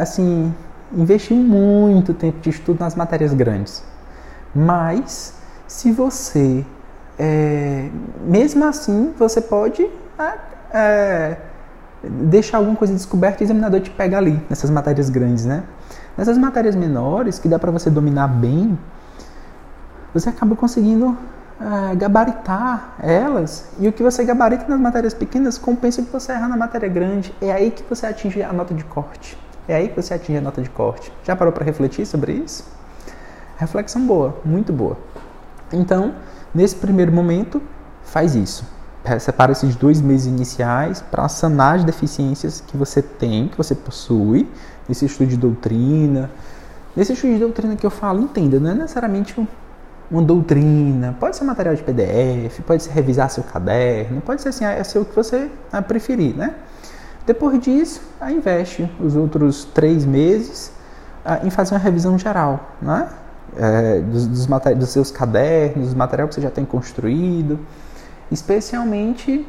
assim, 0.00 0.54
investir 0.92 1.36
muito 1.36 2.14
tempo 2.14 2.40
de 2.40 2.50
estudo 2.50 2.80
nas 2.80 2.94
matérias 2.94 3.32
grandes, 3.34 3.82
mas 4.54 5.34
se 5.66 5.90
você, 5.90 6.64
é, 7.18 7.88
mesmo 8.20 8.64
assim, 8.64 9.12
você 9.18 9.40
pode 9.40 9.82
é, 10.18 10.32
é, 10.72 11.36
deixar 12.02 12.58
alguma 12.58 12.76
coisa 12.76 12.92
descoberta 12.92 13.42
e 13.42 13.44
o 13.44 13.46
examinador 13.46 13.80
te 13.80 13.90
pega 13.90 14.18
ali, 14.18 14.40
nessas 14.48 14.70
matérias 14.70 15.10
grandes, 15.10 15.44
né? 15.44 15.64
Nessas 16.16 16.38
matérias 16.38 16.76
menores, 16.76 17.38
que 17.38 17.48
dá 17.48 17.58
para 17.58 17.70
você 17.70 17.90
dominar 17.90 18.28
bem, 18.28 18.78
você 20.12 20.28
acaba 20.28 20.54
conseguindo 20.54 21.16
é, 21.60 21.96
gabaritar 21.96 22.94
elas 23.00 23.68
e 23.78 23.88
o 23.88 23.92
que 23.92 24.02
você 24.02 24.24
gabarita 24.24 24.66
nas 24.68 24.78
matérias 24.78 25.14
pequenas 25.14 25.58
compensa 25.58 26.02
o 26.02 26.04
que 26.04 26.12
você 26.12 26.32
erra 26.32 26.46
na 26.48 26.56
matéria 26.56 26.88
grande. 26.88 27.34
É 27.40 27.52
aí 27.52 27.70
que 27.70 27.82
você 27.88 28.06
atinge 28.06 28.42
a 28.42 28.52
nota 28.52 28.74
de 28.74 28.84
corte. 28.84 29.36
É 29.66 29.74
aí 29.74 29.88
que 29.88 30.00
você 30.00 30.14
atinge 30.14 30.38
a 30.38 30.42
nota 30.42 30.62
de 30.62 30.68
corte. 30.68 31.12
Já 31.24 31.34
parou 31.34 31.52
para 31.52 31.64
refletir 31.64 32.06
sobre 32.06 32.32
isso? 32.32 32.64
Reflexão 33.56 34.06
boa, 34.06 34.36
muito 34.44 34.72
boa. 34.72 34.96
Então, 35.72 36.14
nesse 36.54 36.76
primeiro 36.76 37.12
momento, 37.12 37.62
faz 38.02 38.34
isso. 38.34 38.64
Separa 39.20 39.52
esses 39.52 39.76
dois 39.76 40.00
meses 40.00 40.26
iniciais 40.26 41.02
para 41.02 41.28
sanar 41.28 41.76
as 41.76 41.84
deficiências 41.84 42.62
que 42.66 42.76
você 42.76 43.02
tem, 43.02 43.48
que 43.48 43.56
você 43.56 43.74
possui, 43.74 44.48
nesse 44.88 45.04
estudo 45.04 45.28
de 45.28 45.36
doutrina. 45.36 46.30
Nesse 46.96 47.12
estudo 47.12 47.34
de 47.34 47.40
doutrina 47.40 47.76
que 47.76 47.84
eu 47.84 47.90
falo, 47.90 48.20
entenda, 48.20 48.58
não 48.58 48.70
é 48.70 48.74
necessariamente 48.74 49.36
uma 50.10 50.22
doutrina, 50.22 51.16
pode 51.18 51.36
ser 51.36 51.44
material 51.44 51.74
de 51.74 51.82
PDF, 51.82 52.60
pode 52.66 52.82
ser 52.82 52.92
revisar 52.92 53.30
seu 53.30 53.42
caderno, 53.42 54.20
pode 54.20 54.42
ser 54.42 54.50
assim, 54.50 54.64
é 54.64 54.82
ser 54.84 54.98
o 54.98 55.04
que 55.04 55.14
você 55.14 55.50
preferir, 55.88 56.36
né? 56.36 56.54
Depois 57.26 57.58
disso, 57.58 58.00
investe 58.28 58.88
os 59.00 59.16
outros 59.16 59.64
três 59.64 60.04
meses 60.04 60.72
em 61.42 61.50
fazer 61.50 61.74
uma 61.74 61.80
revisão 61.80 62.18
geral, 62.18 62.72
né? 62.80 63.08
É, 63.56 64.00
dos, 64.00 64.26
dos, 64.26 64.46
dos 64.76 64.88
seus 64.88 65.10
cadernos, 65.10 65.92
do 65.92 65.96
material 65.96 66.28
que 66.28 66.34
você 66.34 66.40
já 66.40 66.50
tem 66.50 66.64
construído, 66.64 67.58
especialmente 68.30 69.46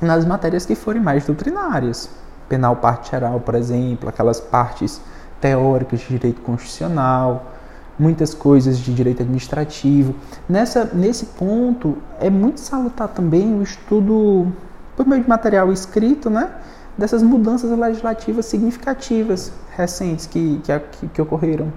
nas 0.00 0.24
matérias 0.24 0.66
que 0.66 0.74
forem 0.74 1.00
mais 1.00 1.26
doutrinárias. 1.26 2.10
Penal 2.48 2.76
parte 2.76 3.10
geral, 3.10 3.40
por 3.40 3.54
exemplo, 3.54 4.08
aquelas 4.08 4.40
partes 4.40 5.00
teóricas 5.40 6.00
de 6.00 6.08
direito 6.08 6.40
constitucional, 6.40 7.52
muitas 7.98 8.32
coisas 8.32 8.78
de 8.78 8.94
direito 8.94 9.22
administrativo. 9.22 10.14
Nessa, 10.48 10.84
nesse 10.84 11.26
ponto, 11.26 11.98
é 12.20 12.30
muito 12.30 12.60
salutar 12.60 13.08
também 13.08 13.58
o 13.58 13.62
estudo, 13.62 14.52
por 14.96 15.06
meio 15.06 15.22
de 15.22 15.28
material 15.28 15.72
escrito, 15.72 16.30
né, 16.30 16.50
dessas 16.96 17.22
mudanças 17.22 17.76
legislativas 17.76 18.46
significativas 18.46 19.52
recentes 19.76 20.26
que, 20.26 20.60
que, 20.92 21.08
que 21.08 21.22
ocorreram, 21.22 21.72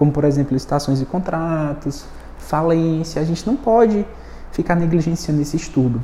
como, 0.00 0.10
por 0.10 0.24
exemplo, 0.24 0.54
licitações 0.54 0.98
de 0.98 1.04
contratos, 1.04 2.06
falência. 2.38 3.20
A 3.20 3.24
gente 3.24 3.46
não 3.46 3.54
pode 3.54 4.06
ficar 4.50 4.74
negligenciando 4.74 5.42
esse 5.42 5.58
estudo 5.58 6.02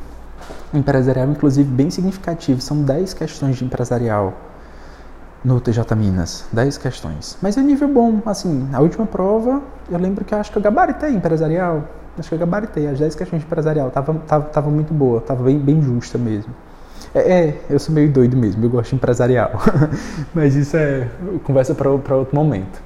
empresarial, 0.75 1.27
inclusive 1.31 1.67
bem 1.67 1.89
significativo. 1.89 2.61
São 2.61 2.83
10 2.83 3.15
questões 3.15 3.57
de 3.57 3.65
empresarial 3.65 4.35
no 5.43 5.59
TJ 5.63 5.97
Minas. 5.97 6.45
10 6.53 6.77
questões. 6.77 7.39
Mas 7.41 7.57
é 7.57 7.63
nível 7.63 7.89
bom. 7.89 8.21
Assim, 8.27 8.69
a 8.71 8.83
última 8.83 9.07
prova, 9.07 9.63
eu 9.91 9.99
lembro 9.99 10.27
que 10.27 10.35
eu 10.35 10.39
acho 10.39 10.53
que 10.53 10.59
eu 10.59 10.63
gabaritei 10.63 11.15
empresarial. 11.15 11.89
Acho 12.19 12.29
que 12.29 12.35
eu 12.35 12.39
gabaritei. 12.39 12.87
As 12.89 12.99
10 12.99 13.15
questões 13.15 13.41
de 13.41 13.47
empresarial. 13.47 13.91
Tava, 13.91 14.13
tava, 14.27 14.45
tava 14.45 14.71
muito 14.71 14.93
boa. 14.93 15.23
Tava 15.23 15.43
bem, 15.43 15.59
bem 15.59 15.81
justa 15.81 16.19
mesmo. 16.19 16.53
É, 17.15 17.21
é, 17.21 17.61
eu 17.71 17.79
sou 17.79 17.95
meio 17.95 18.13
doido 18.13 18.37
mesmo. 18.37 18.63
Eu 18.63 18.69
gosto 18.69 18.91
de 18.91 18.97
empresarial. 18.97 19.53
Mas 20.35 20.55
isso 20.55 20.77
é 20.77 21.09
conversa 21.45 21.75
para 21.75 21.89
outro 21.91 22.37
momento. 22.37 22.85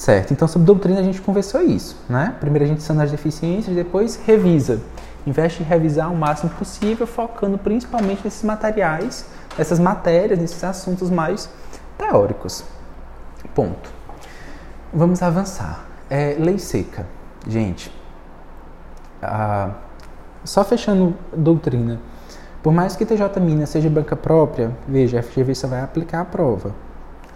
Certo, 0.00 0.32
então 0.32 0.48
sobre 0.48 0.64
doutrina 0.64 0.98
a 0.98 1.02
gente 1.02 1.20
conversou 1.20 1.60
isso, 1.60 1.94
né? 2.08 2.34
Primeiro 2.40 2.64
a 2.64 2.68
gente 2.68 2.82
sana 2.82 3.04
as 3.04 3.10
deficiências, 3.10 3.76
depois 3.76 4.16
revisa. 4.24 4.80
Investe 5.26 5.62
em 5.62 5.66
revisar 5.66 6.10
o 6.10 6.16
máximo 6.16 6.48
possível, 6.52 7.06
focando 7.06 7.58
principalmente 7.58 8.24
nesses 8.24 8.42
materiais, 8.42 9.26
nessas 9.58 9.78
matérias, 9.78 10.38
nesses 10.38 10.64
assuntos 10.64 11.10
mais 11.10 11.50
teóricos. 11.98 12.64
Ponto. 13.54 13.90
Vamos 14.90 15.22
avançar. 15.22 15.84
É, 16.08 16.34
lei 16.38 16.58
seca. 16.58 17.06
Gente, 17.46 17.94
só 20.44 20.64
fechando 20.64 21.14
doutrina. 21.30 22.00
Por 22.62 22.72
mais 22.72 22.96
que 22.96 23.04
TJ 23.04 23.38
Minas 23.38 23.68
seja 23.68 23.90
banca 23.90 24.16
própria, 24.16 24.74
veja, 24.88 25.20
a 25.20 25.22
FGV 25.22 25.54
só 25.54 25.68
vai 25.68 25.82
aplicar 25.82 26.22
a 26.22 26.24
prova. 26.24 26.74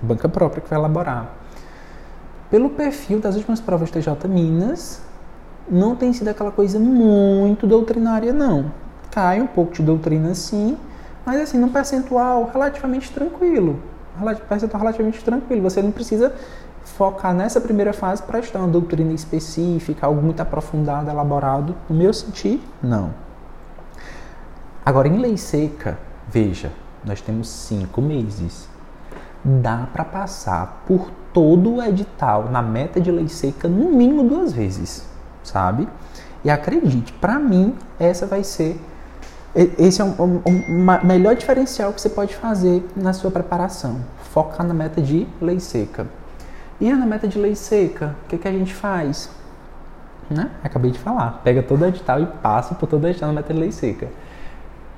Banca 0.00 0.30
própria 0.30 0.62
que 0.62 0.70
vai 0.70 0.78
elaborar. 0.78 1.43
Pelo 2.54 2.70
perfil 2.70 3.18
das 3.18 3.34
últimas 3.34 3.60
provas 3.60 3.90
TJ 3.90 4.28
Minas, 4.28 5.02
não 5.68 5.96
tem 5.96 6.12
sido 6.12 6.28
aquela 6.28 6.52
coisa 6.52 6.78
muito 6.78 7.66
doutrinária, 7.66 8.32
não. 8.32 8.70
Cai 9.10 9.40
um 9.40 9.46
pouco 9.48 9.72
de 9.72 9.82
doutrina, 9.82 10.32
sim, 10.36 10.78
mas 11.26 11.40
assim, 11.40 11.58
num 11.58 11.68
percentual 11.70 12.48
relativamente 12.54 13.10
tranquilo 13.10 13.82
percentual 14.48 14.80
relativamente 14.80 15.24
tranquilo. 15.24 15.62
Você 15.62 15.82
não 15.82 15.90
precisa 15.90 16.32
focar 16.84 17.34
nessa 17.34 17.60
primeira 17.60 17.92
fase 17.92 18.22
para 18.22 18.38
estudar 18.38 18.60
uma 18.60 18.68
doutrina 18.68 19.12
específica, 19.12 20.06
algo 20.06 20.22
muito 20.22 20.40
aprofundado, 20.40 21.10
elaborado. 21.10 21.74
No 21.88 21.96
meu 21.96 22.14
sentir, 22.14 22.62
não. 22.80 23.12
Agora, 24.86 25.08
em 25.08 25.18
lei 25.18 25.36
seca, 25.36 25.98
veja, 26.28 26.70
nós 27.04 27.20
temos 27.20 27.48
cinco 27.48 28.00
meses. 28.00 28.72
Dá 29.44 29.86
para 29.92 30.04
passar 30.04 30.84
por 30.86 31.10
todo 31.32 31.74
o 31.74 31.82
edital 31.82 32.50
na 32.50 32.62
meta 32.62 33.00
de 33.00 33.10
lei 33.10 33.28
seca 33.28 33.68
no 33.68 33.90
mínimo 33.90 34.22
duas 34.22 34.52
vezes, 34.52 35.06
sabe? 35.42 35.88
E 36.42 36.50
acredite, 36.50 37.12
para 37.12 37.38
mim, 37.38 37.74
essa 37.98 38.26
vai 38.26 38.42
ser 38.42 38.80
esse 39.54 40.02
é 40.02 40.04
o 40.04 40.08
um, 40.08 40.42
um, 40.44 40.52
um, 40.68 41.06
melhor 41.06 41.36
diferencial 41.36 41.92
que 41.92 42.00
você 42.00 42.08
pode 42.08 42.34
fazer 42.34 42.84
na 42.96 43.12
sua 43.12 43.30
preparação. 43.30 44.00
Focar 44.32 44.66
na 44.66 44.74
meta 44.74 45.00
de 45.00 45.28
lei 45.40 45.60
seca. 45.60 46.08
E 46.80 46.92
na 46.92 47.06
meta 47.06 47.28
de 47.28 47.38
lei 47.38 47.54
seca, 47.54 48.16
o 48.24 48.28
que, 48.28 48.36
que 48.36 48.48
a 48.48 48.52
gente 48.52 48.74
faz? 48.74 49.30
Né? 50.28 50.50
Acabei 50.62 50.90
de 50.90 50.98
falar. 50.98 51.40
Pega 51.44 51.62
todo 51.62 51.82
o 51.82 51.86
edital 51.86 52.20
e 52.20 52.26
passa 52.26 52.74
por 52.74 52.88
todo 52.88 53.04
o 53.04 53.08
edital 53.08 53.28
na 53.28 53.34
meta 53.34 53.54
de 53.54 53.60
lei 53.60 53.70
seca. 53.70 54.08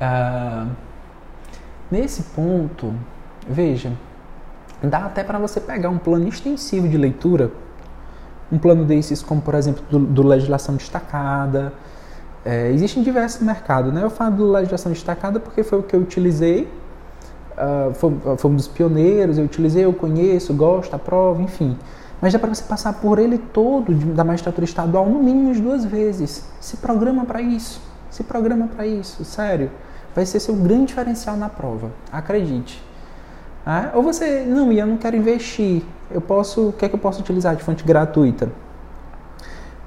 Uh, 0.00 0.71
nesse 1.91 2.23
ponto, 2.23 2.95
veja, 3.47 3.93
dá 4.83 5.06
até 5.06 5.25
para 5.25 5.38
você 5.38 5.61
pegar 5.61 5.88
um 5.88 5.99
plano 5.99 6.28
extensivo 6.28 6.88
de 6.88 6.97
leitura. 6.97 7.50
Um 8.50 8.59
plano 8.59 8.85
desses, 8.85 9.23
como 9.23 9.40
por 9.40 9.54
exemplo, 9.54 9.83
do, 9.90 9.99
do 9.99 10.23
legislação 10.23 10.76
destacada, 10.76 11.73
é, 12.45 12.71
existem 12.71 13.02
diversos 13.02 13.42
mercados, 13.42 13.92
né? 13.92 14.04
Eu 14.04 14.11
falo 14.11 14.37
do 14.37 14.52
legislação 14.52 14.92
destacada 14.92 15.40
porque 15.40 15.64
foi 15.64 15.80
o 15.80 15.83
que 15.83 15.97
eu 15.97 16.00
utilizei, 16.00 16.71
uh, 17.56 17.92
foi, 17.95 18.14
foi, 18.38 18.50
um 18.50 18.54
dos 18.54 18.68
pioneiros, 18.68 19.37
eu 19.37 19.45
utilizei, 19.45 19.85
eu 19.85 19.92
conheço, 19.92 20.54
gosto, 20.54 20.95
aprovo, 20.95 21.42
enfim. 21.42 21.76
Mas 22.21 22.33
dá 22.33 22.38
para 22.38 22.54
você 22.54 22.62
passar 22.62 22.92
por 22.95 23.18
ele 23.18 23.37
todo 23.37 23.92
da 24.14 24.23
magistratura 24.23 24.64
estadual 24.64 25.06
no 25.06 25.21
mínimo 25.21 25.52
duas 25.61 25.85
vezes. 25.85 26.45
Se 26.61 26.76
programa 26.76 27.25
para 27.25 27.42
isso, 27.42 27.80
se 28.11 28.23
programa 28.23 28.68
para 28.68 28.87
isso, 28.87 29.25
sério. 29.25 29.71
Vai 30.14 30.25
ser 30.25 30.38
seu 30.38 30.54
grande 30.54 30.87
diferencial 30.87 31.37
na 31.37 31.49
prova, 31.49 31.90
acredite. 32.12 32.83
Ah, 33.68 33.90
ou 33.94 34.02
você, 34.04 34.44
não, 34.46 34.70
eu 34.70 34.87
não 34.87 34.96
quero 34.96 35.16
investir, 35.16 35.82
eu 36.08 36.20
posso, 36.20 36.68
o 36.68 36.73
que 36.73 36.85
é 36.85 36.88
que 36.88 36.94
eu 36.94 37.00
posso 37.00 37.20
utilizar 37.20 37.56
de 37.56 37.64
fonte 37.64 37.82
gratuita? 37.82 38.49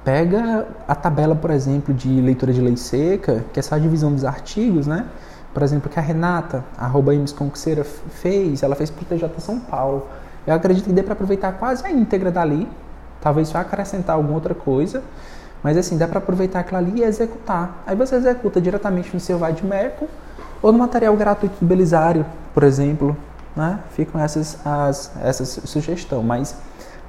Pega 0.04 0.68
a 0.86 0.94
tabela, 0.94 1.34
por 1.34 1.50
exemplo, 1.50 1.94
de 1.94 2.20
leitura 2.20 2.52
de 2.52 2.60
lei 2.60 2.76
seca, 2.76 3.42
que 3.54 3.58
é 3.58 3.62
só 3.62 3.76
a 3.76 3.78
divisão 3.78 4.12
dos 4.12 4.26
artigos, 4.26 4.86
né? 4.86 5.06
Por 5.54 5.62
exemplo, 5.62 5.88
que 5.88 5.98
a 5.98 6.02
Renata, 6.02 6.62
arroba 6.76 7.12
Conqueceira, 7.34 7.82
fez, 7.82 8.62
ela 8.62 8.76
fez 8.76 8.90
para 8.90 9.02
o 9.02 9.04
TJ 9.06 9.40
São 9.40 9.58
Paulo. 9.58 10.06
Eu 10.46 10.54
acredito 10.54 10.84
que 10.84 10.92
dê 10.92 11.02
para 11.02 11.14
aproveitar 11.14 11.52
quase 11.52 11.86
a 11.86 11.90
íntegra 11.90 12.30
dali, 12.30 12.68
talvez 13.18 13.48
só 13.48 13.56
acrescentar 13.56 14.16
alguma 14.16 14.34
outra 14.34 14.54
coisa, 14.54 15.02
mas 15.62 15.78
assim, 15.78 15.96
dá 15.96 16.06
para 16.06 16.18
aproveitar 16.18 16.60
aquilo 16.60 16.76
ali 16.76 17.00
e 17.00 17.02
executar. 17.02 17.82
Aí 17.86 17.96
você 17.96 18.16
executa 18.16 18.60
diretamente 18.60 19.08
no 19.14 19.20
seu 19.20 19.38
Vadmeco 19.38 20.06
ou 20.60 20.70
no 20.70 20.78
material 20.78 21.16
gratuito 21.16 21.56
do 21.60 21.66
Belisário, 21.66 22.26
por 22.52 22.62
exemplo, 22.62 23.16
né? 23.54 23.80
Ficam 23.90 24.20
essas, 24.20 24.58
as, 24.64 25.12
sugestões, 25.64 26.24
mas 26.24 26.56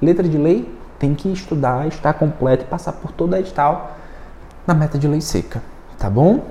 letra 0.00 0.28
de 0.28 0.38
lei 0.38 0.72
tem 0.98 1.14
que 1.14 1.32
estudar, 1.32 1.86
estar 1.88 2.14
completo 2.14 2.64
e 2.64 2.66
passar 2.66 2.92
por 2.92 3.12
todo 3.12 3.32
o 3.32 3.36
edital 3.36 3.92
na 4.66 4.74
meta 4.74 4.98
de 4.98 5.08
lei 5.08 5.20
seca, 5.20 5.62
tá 5.98 6.08
bom? 6.08 6.44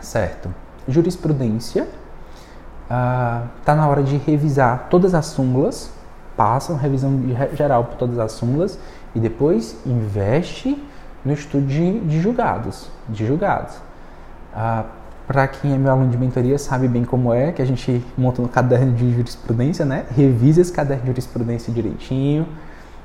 Certo. 0.00 0.52
Jurisprudência. 0.86 1.88
Ah, 2.88 3.44
tá 3.64 3.74
na 3.74 3.88
hora 3.88 4.02
de 4.02 4.18
revisar 4.18 4.88
todas 4.90 5.14
as 5.14 5.26
súmulas, 5.26 5.90
passa 6.36 6.72
uma 6.72 6.80
revisão 6.80 7.18
geral 7.54 7.84
por 7.84 7.96
todas 7.96 8.18
as 8.18 8.32
súmulas 8.32 8.78
e 9.14 9.20
depois 9.20 9.76
investe 9.86 10.82
no 11.24 11.32
estudo 11.32 11.66
de, 11.66 12.00
de 12.00 12.20
julgados, 12.20 12.90
de 13.08 13.26
julgados. 13.26 13.76
Ah, 14.54 14.84
para 15.26 15.48
quem 15.48 15.72
é 15.72 15.78
meu 15.78 15.90
aluno 15.90 16.10
de 16.10 16.18
mentoria 16.18 16.58
sabe 16.58 16.86
bem 16.86 17.04
como 17.04 17.32
é 17.32 17.50
que 17.50 17.62
a 17.62 17.64
gente 17.64 18.04
monta 18.16 18.42
no 18.42 18.48
caderno 18.48 18.92
de 18.92 19.14
jurisprudência, 19.14 19.84
né? 19.84 20.04
Revisa 20.10 20.60
esse 20.60 20.72
caderno 20.72 21.02
de 21.02 21.08
jurisprudência 21.08 21.72
direitinho, 21.72 22.46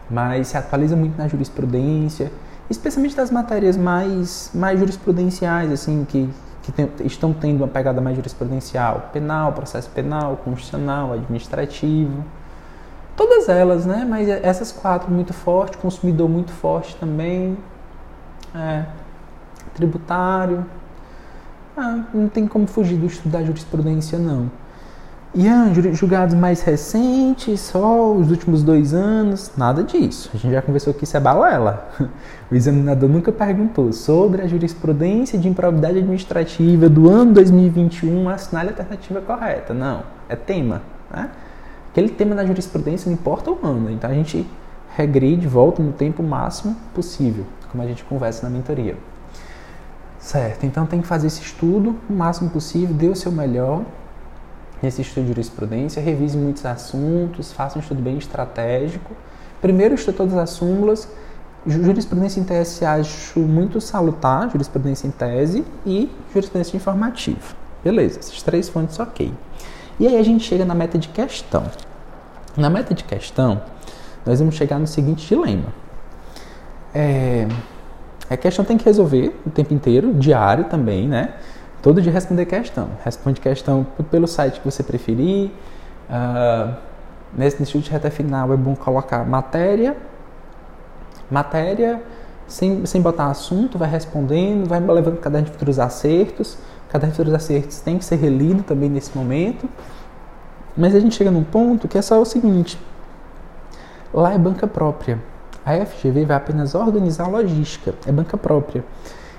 mas 0.09 0.49
se 0.49 0.57
atualiza 0.57 0.95
muito 0.95 1.17
na 1.17 1.27
jurisprudência, 1.27 2.31
especialmente 2.69 3.15
das 3.15 3.31
matérias 3.31 3.77
mais, 3.77 4.51
mais 4.53 4.79
jurisprudenciais, 4.79 5.71
assim, 5.71 6.05
que, 6.05 6.29
que 6.61 6.71
tem, 6.73 6.89
estão 7.05 7.31
tendo 7.31 7.61
uma 7.61 7.67
pegada 7.69 8.01
mais 8.01 8.17
jurisprudencial, 8.17 9.09
penal, 9.13 9.53
processo 9.53 9.89
penal, 9.89 10.35
constitucional, 10.43 11.13
administrativo, 11.13 12.25
todas 13.15 13.47
elas, 13.47 13.85
né? 13.85 14.05
Mas 14.07 14.27
essas 14.27 14.73
quatro 14.73 15.09
muito 15.09 15.33
forte, 15.33 15.77
consumidor 15.77 16.27
muito 16.27 16.51
forte 16.51 16.97
também, 16.97 17.57
é, 18.53 18.83
tributário, 19.73 20.65
ah, 21.79 22.03
não 22.13 22.27
tem 22.27 22.45
como 22.45 22.67
fugir 22.67 22.97
do 22.97 23.05
estudo 23.05 23.31
da 23.31 23.43
jurisprudência 23.43 24.19
não. 24.19 24.51
Ian, 25.35 25.71
julgados 25.93 26.33
mais 26.33 26.61
recentes, 26.61 27.59
só 27.59 28.11
os 28.11 28.31
últimos 28.31 28.63
dois 28.63 28.95
anos, 28.95 29.51
nada 29.55 29.83
disso. 29.83 30.31
A 30.33 30.37
gente 30.37 30.51
já 30.51 30.61
conversou 30.61 30.91
que 30.91 31.03
isso 31.03 31.15
é 31.15 31.19
balela. 31.19 31.87
O 32.51 32.55
examinador 32.55 33.07
nunca 33.07 33.31
perguntou 33.31 33.93
sobre 33.93 34.41
a 34.41 34.47
jurisprudência 34.47 35.37
de 35.37 35.47
improbidade 35.47 35.99
administrativa 35.99 36.89
do 36.89 37.07
ano 37.07 37.31
2021, 37.31 38.27
assinale 38.27 38.69
a 38.69 38.71
alternativa 38.71 39.21
correta. 39.21 39.71
Não, 39.71 40.01
é 40.27 40.35
tema. 40.35 40.81
Né? 41.11 41.29
Aquele 41.91 42.09
tema 42.09 42.33
da 42.33 42.43
jurisprudência 42.43 43.07
não 43.07 43.13
importa 43.13 43.51
o 43.51 43.59
ano, 43.63 43.91
então 43.91 44.09
a 44.09 44.13
gente 44.15 44.47
regride, 44.97 45.47
volta 45.47 45.83
no 45.83 45.91
tempo 45.91 46.23
máximo 46.23 46.75
possível, 46.95 47.45
como 47.71 47.83
a 47.83 47.85
gente 47.85 48.03
conversa 48.03 48.49
na 48.49 48.49
mentoria. 48.49 48.97
Certo, 50.29 50.63
então 50.63 50.85
tem 50.85 51.01
que 51.01 51.07
fazer 51.07 51.25
esse 51.25 51.41
estudo 51.41 51.95
o 52.07 52.13
máximo 52.13 52.51
possível, 52.51 52.93
dê 52.93 53.07
o 53.07 53.15
seu 53.15 53.31
melhor, 53.31 53.81
nesse 54.79 55.01
estudo 55.01 55.23
de 55.23 55.29
jurisprudência, 55.29 55.99
revise 56.03 56.37
muitos 56.37 56.63
assuntos, 56.67 57.51
faça 57.51 57.79
um 57.79 57.81
estudo 57.81 57.99
bem 57.99 58.19
estratégico, 58.19 59.11
primeiro 59.59 59.95
estuda 59.95 60.15
todas 60.15 60.35
as 60.35 60.51
súmulas, 60.51 61.09
jurisprudência 61.65 62.39
em 62.39 62.43
tese 62.43 62.85
acho 62.85 63.39
muito 63.39 63.81
salutar, 63.81 64.51
jurisprudência 64.51 65.07
em 65.07 65.09
tese 65.09 65.65
e 65.83 66.11
jurisprudência 66.31 66.77
informativa. 66.77 67.55
Beleza, 67.83 68.19
essas 68.19 68.43
três 68.43 68.69
fontes 68.69 68.99
ok. 68.99 69.33
E 69.99 70.05
aí 70.05 70.15
a 70.15 70.23
gente 70.23 70.43
chega 70.43 70.63
na 70.63 70.75
meta 70.75 70.99
de 70.99 71.07
questão. 71.07 71.63
Na 72.55 72.69
meta 72.69 72.93
de 72.93 73.03
questão, 73.03 73.63
nós 74.23 74.37
vamos 74.37 74.53
chegar 74.53 74.77
no 74.77 74.85
seguinte 74.85 75.27
dilema. 75.27 75.73
É, 76.93 77.47
a 78.29 78.37
questão 78.37 78.63
tem 78.63 78.77
que 78.77 78.85
resolver 78.85 79.35
o 79.45 79.49
tempo 79.49 79.73
inteiro, 79.73 80.13
diário 80.13 80.65
também, 80.65 81.07
né? 81.07 81.33
Todo 81.81 82.01
dia 82.01 82.11
responder 82.11 82.45
questão. 82.45 82.89
Responde 83.03 83.39
questão 83.39 83.85
pelo 84.11 84.27
site 84.27 84.59
que 84.59 84.65
você 84.65 84.83
preferir. 84.83 85.51
Uh, 86.09 86.75
nesse 87.35 87.61
instituto 87.61 87.85
de 87.85 87.91
reta 87.91 88.11
final 88.11 88.51
é 88.53 88.57
bom 88.57 88.75
colocar 88.75 89.25
matéria, 89.25 89.95
matéria, 91.31 92.01
sem, 92.47 92.85
sem 92.85 93.01
botar 93.01 93.27
assunto, 93.27 93.77
vai 93.77 93.89
respondendo, 93.89 94.67
vai 94.67 94.79
levando 94.79 95.17
caderno 95.17 95.45
de 95.45 95.53
futuros 95.53 95.79
acertos. 95.79 96.57
Caderno 96.89 97.11
de 97.11 97.17
futuros 97.17 97.33
acertos 97.33 97.79
tem 97.79 97.97
que 97.97 98.05
ser 98.05 98.17
relido 98.17 98.63
também 98.63 98.89
nesse 98.89 99.17
momento. 99.17 99.69
Mas 100.75 100.93
a 100.93 100.99
gente 100.99 101.15
chega 101.15 101.31
num 101.31 101.43
ponto 101.43 101.87
que 101.87 101.97
é 101.97 102.01
só 102.01 102.21
o 102.21 102.25
seguinte: 102.25 102.77
lá 104.13 104.33
é 104.33 104.37
banca 104.37 104.67
própria. 104.67 105.19
A 105.65 105.85
FGV 105.85 106.25
vai 106.25 106.37
apenas 106.37 106.75
organizar 106.75 107.25
a 107.25 107.27
logística, 107.27 107.93
é 108.05 108.11
banca 108.11 108.37
própria. 108.37 108.83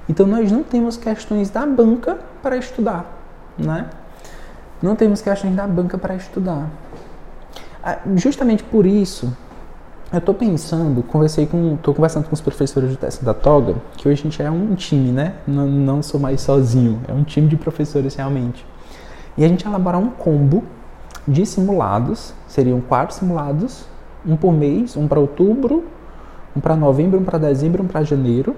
Então 0.09 0.27
nós 0.27 0.50
não 0.50 0.62
temos 0.62 0.97
questões 0.97 1.50
da 1.50 1.65
banca 1.67 2.19
para 2.43 2.57
estudar, 2.57 3.07
né? 3.59 3.89
Não 4.83 4.97
temos 4.97 5.21
questões 5.21 5.55
da 5.55 5.67
banca 5.67 5.99
para 5.99 6.15
estudar. 6.15 6.69
Ah, 7.83 7.99
justamente 8.17 8.62
por 8.62 8.87
isso, 8.87 9.35
eu 10.12 10.19
estou 10.19 10.35
pensando, 10.35 11.03
conversei 11.03 11.47
com, 11.47 11.75
estou 11.75 11.95
conversando 11.95 12.27
com 12.27 12.35
os 12.35 12.41
professores 12.41 12.91
do 12.91 12.97
teste 12.97 13.25
da 13.25 13.33
Toga, 13.33 13.77
que 13.97 14.09
hoje 14.09 14.21
a 14.21 14.25
gente 14.25 14.43
é 14.43 14.50
um 14.50 14.75
time, 14.75 15.12
né? 15.12 15.35
Não, 15.47 15.67
não 15.69 16.03
sou 16.03 16.19
mais 16.19 16.41
sozinho, 16.41 17.00
é 17.07 17.12
um 17.12 17.23
time 17.23 17.47
de 17.47 17.57
professores 17.57 18.17
realmente. 18.17 18.67
E 19.39 19.45
a 19.45 19.49
gente 19.49 19.67
elaborar 19.67 20.00
um 20.00 20.11
combo 20.11 20.65
de 21.29 21.47
simulados, 21.47 22.35
seriam 22.49 22.81
quatro 22.81 23.15
simulados, 23.15 23.85
um 24.27 24.37
por 24.37 24.53
mês, 24.53 24.97
um 24.97 25.07
para 25.07 25.21
outubro, 25.21 25.85
um 26.57 26.61
para 26.61 26.76
novembro, 26.76 27.19
um 27.19 27.25
para 27.25 27.38
dezembro, 27.38 27.83
um 27.83 27.87
para 27.87 28.02
janeiro. 28.02 28.57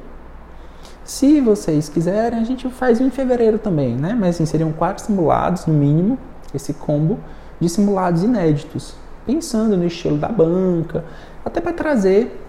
Se 1.04 1.40
vocês 1.40 1.88
quiserem, 1.88 2.38
a 2.38 2.44
gente 2.44 2.68
faz 2.70 3.00
um 3.00 3.06
em 3.06 3.11
fevereiro 3.11 3.58
também, 3.58 3.96
né? 3.96 4.16
Mas 4.18 4.37
assim, 4.37 4.46
seriam 4.46 4.72
quatro 4.72 5.04
simulados, 5.04 5.66
no 5.66 5.75
mínimo, 5.75 6.18
esse 6.54 6.72
combo 6.72 7.18
de 7.61 7.68
simulados 7.68 8.22
inéditos, 8.22 8.94
pensando 9.26 9.76
no 9.76 9.84
estilo 9.84 10.16
da 10.16 10.28
banca, 10.28 11.04
até 11.44 11.61
para 11.61 11.72
trazer 11.72 12.40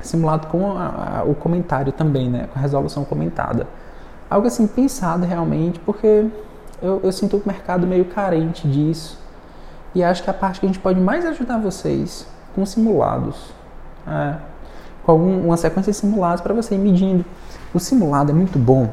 simulado 0.00 0.48
com 0.48 0.76
a, 0.76 1.20
a, 1.20 1.24
o 1.24 1.34
comentário 1.34 1.92
também, 1.92 2.28
né? 2.28 2.48
Com 2.52 2.58
a 2.58 2.62
resolução 2.62 3.04
comentada. 3.04 3.66
Algo 4.28 4.46
assim 4.46 4.66
pensado 4.66 5.24
realmente, 5.24 5.78
porque 5.80 6.26
eu, 6.82 7.00
eu 7.04 7.12
sinto 7.12 7.36
o 7.36 7.42
mercado 7.46 7.86
meio 7.86 8.06
carente 8.06 8.66
disso. 8.66 9.18
E 9.94 10.02
acho 10.02 10.22
que 10.22 10.30
a 10.30 10.34
parte 10.34 10.58
que 10.58 10.66
a 10.66 10.68
gente 10.68 10.78
pode 10.78 10.98
mais 11.00 11.24
ajudar 11.26 11.58
vocês 11.58 12.26
com 12.54 12.64
simulados. 12.66 13.52
É, 14.06 14.51
com 15.04 15.12
algum, 15.12 15.46
uma 15.46 15.56
sequência 15.56 15.92
de 15.92 15.98
simulados 15.98 16.40
para 16.40 16.54
você 16.54 16.74
ir 16.74 16.78
medindo. 16.78 17.24
O 17.74 17.78
simulado 17.78 18.30
é 18.30 18.34
muito 18.34 18.58
bom 18.58 18.90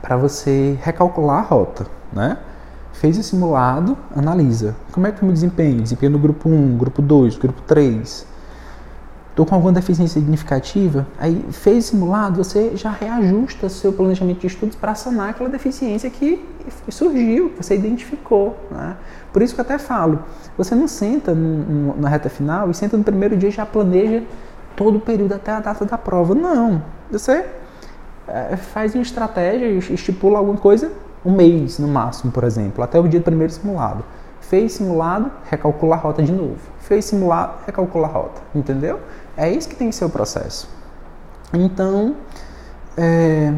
para 0.00 0.16
você 0.16 0.78
recalcular 0.82 1.38
a 1.38 1.42
rota, 1.42 1.86
né? 2.12 2.38
Fez 2.92 3.16
o 3.18 3.22
simulado, 3.22 3.96
analisa. 4.14 4.76
Como 4.92 5.06
é 5.06 5.12
que 5.12 5.22
eu 5.22 5.26
me 5.26 5.32
desempenho? 5.32 5.80
Desempenho 5.80 6.12
no 6.12 6.18
grupo 6.18 6.48
1, 6.48 6.76
grupo 6.76 7.00
2, 7.00 7.36
grupo 7.36 7.62
3. 7.62 8.26
Estou 9.30 9.46
com 9.46 9.54
alguma 9.54 9.72
deficiência 9.72 10.20
significativa? 10.20 11.06
Aí 11.18 11.46
fez 11.50 11.86
o 11.86 11.88
simulado, 11.88 12.44
você 12.44 12.76
já 12.76 12.90
reajusta 12.90 13.68
seu 13.68 13.92
planejamento 13.92 14.40
de 14.40 14.48
estudos 14.48 14.76
para 14.76 14.94
sanar 14.94 15.30
aquela 15.30 15.48
deficiência 15.48 16.10
que 16.10 16.44
surgiu, 16.90 17.50
que 17.50 17.64
você 17.64 17.74
identificou. 17.74 18.58
Né? 18.70 18.96
Por 19.32 19.40
isso 19.40 19.54
que 19.54 19.60
eu 19.60 19.64
até 19.64 19.78
falo, 19.78 20.24
você 20.58 20.74
não 20.74 20.88
senta 20.88 21.32
no, 21.32 21.96
na 21.96 22.08
reta 22.08 22.28
final 22.28 22.70
e 22.70 22.74
senta 22.74 22.96
no 22.98 23.04
primeiro 23.04 23.36
dia 23.36 23.48
e 23.48 23.52
já 23.52 23.64
planeja 23.64 24.24
todo 24.76 24.98
o 24.98 25.00
período 25.00 25.34
até 25.34 25.52
a 25.52 25.60
data 25.60 25.84
da 25.84 25.98
prova. 25.98 26.34
Não. 26.34 26.82
Você 27.10 27.44
é, 28.26 28.56
faz 28.56 28.94
uma 28.94 29.02
estratégia, 29.02 29.66
estipula 29.92 30.38
alguma 30.38 30.58
coisa, 30.58 30.92
um 31.24 31.32
mês 31.32 31.78
no 31.78 31.88
máximo, 31.88 32.32
por 32.32 32.44
exemplo, 32.44 32.82
até 32.82 32.98
o 32.98 33.08
dia 33.08 33.20
do 33.20 33.24
primeiro 33.24 33.52
simulado. 33.52 34.04
Fez 34.40 34.72
simulado, 34.72 35.30
recalcula 35.44 35.94
a 35.94 35.98
rota 35.98 36.22
de 36.22 36.32
novo. 36.32 36.58
Fez 36.80 37.04
simulado, 37.04 37.54
recalcula 37.66 38.06
a 38.06 38.10
rota. 38.10 38.40
Entendeu? 38.54 39.00
É 39.36 39.50
isso 39.50 39.68
que 39.68 39.76
tem 39.76 39.90
que 39.90 39.94
ser 39.94 40.04
o 40.04 40.10
processo. 40.10 40.68
Então, 41.52 42.16
é, 42.96 43.52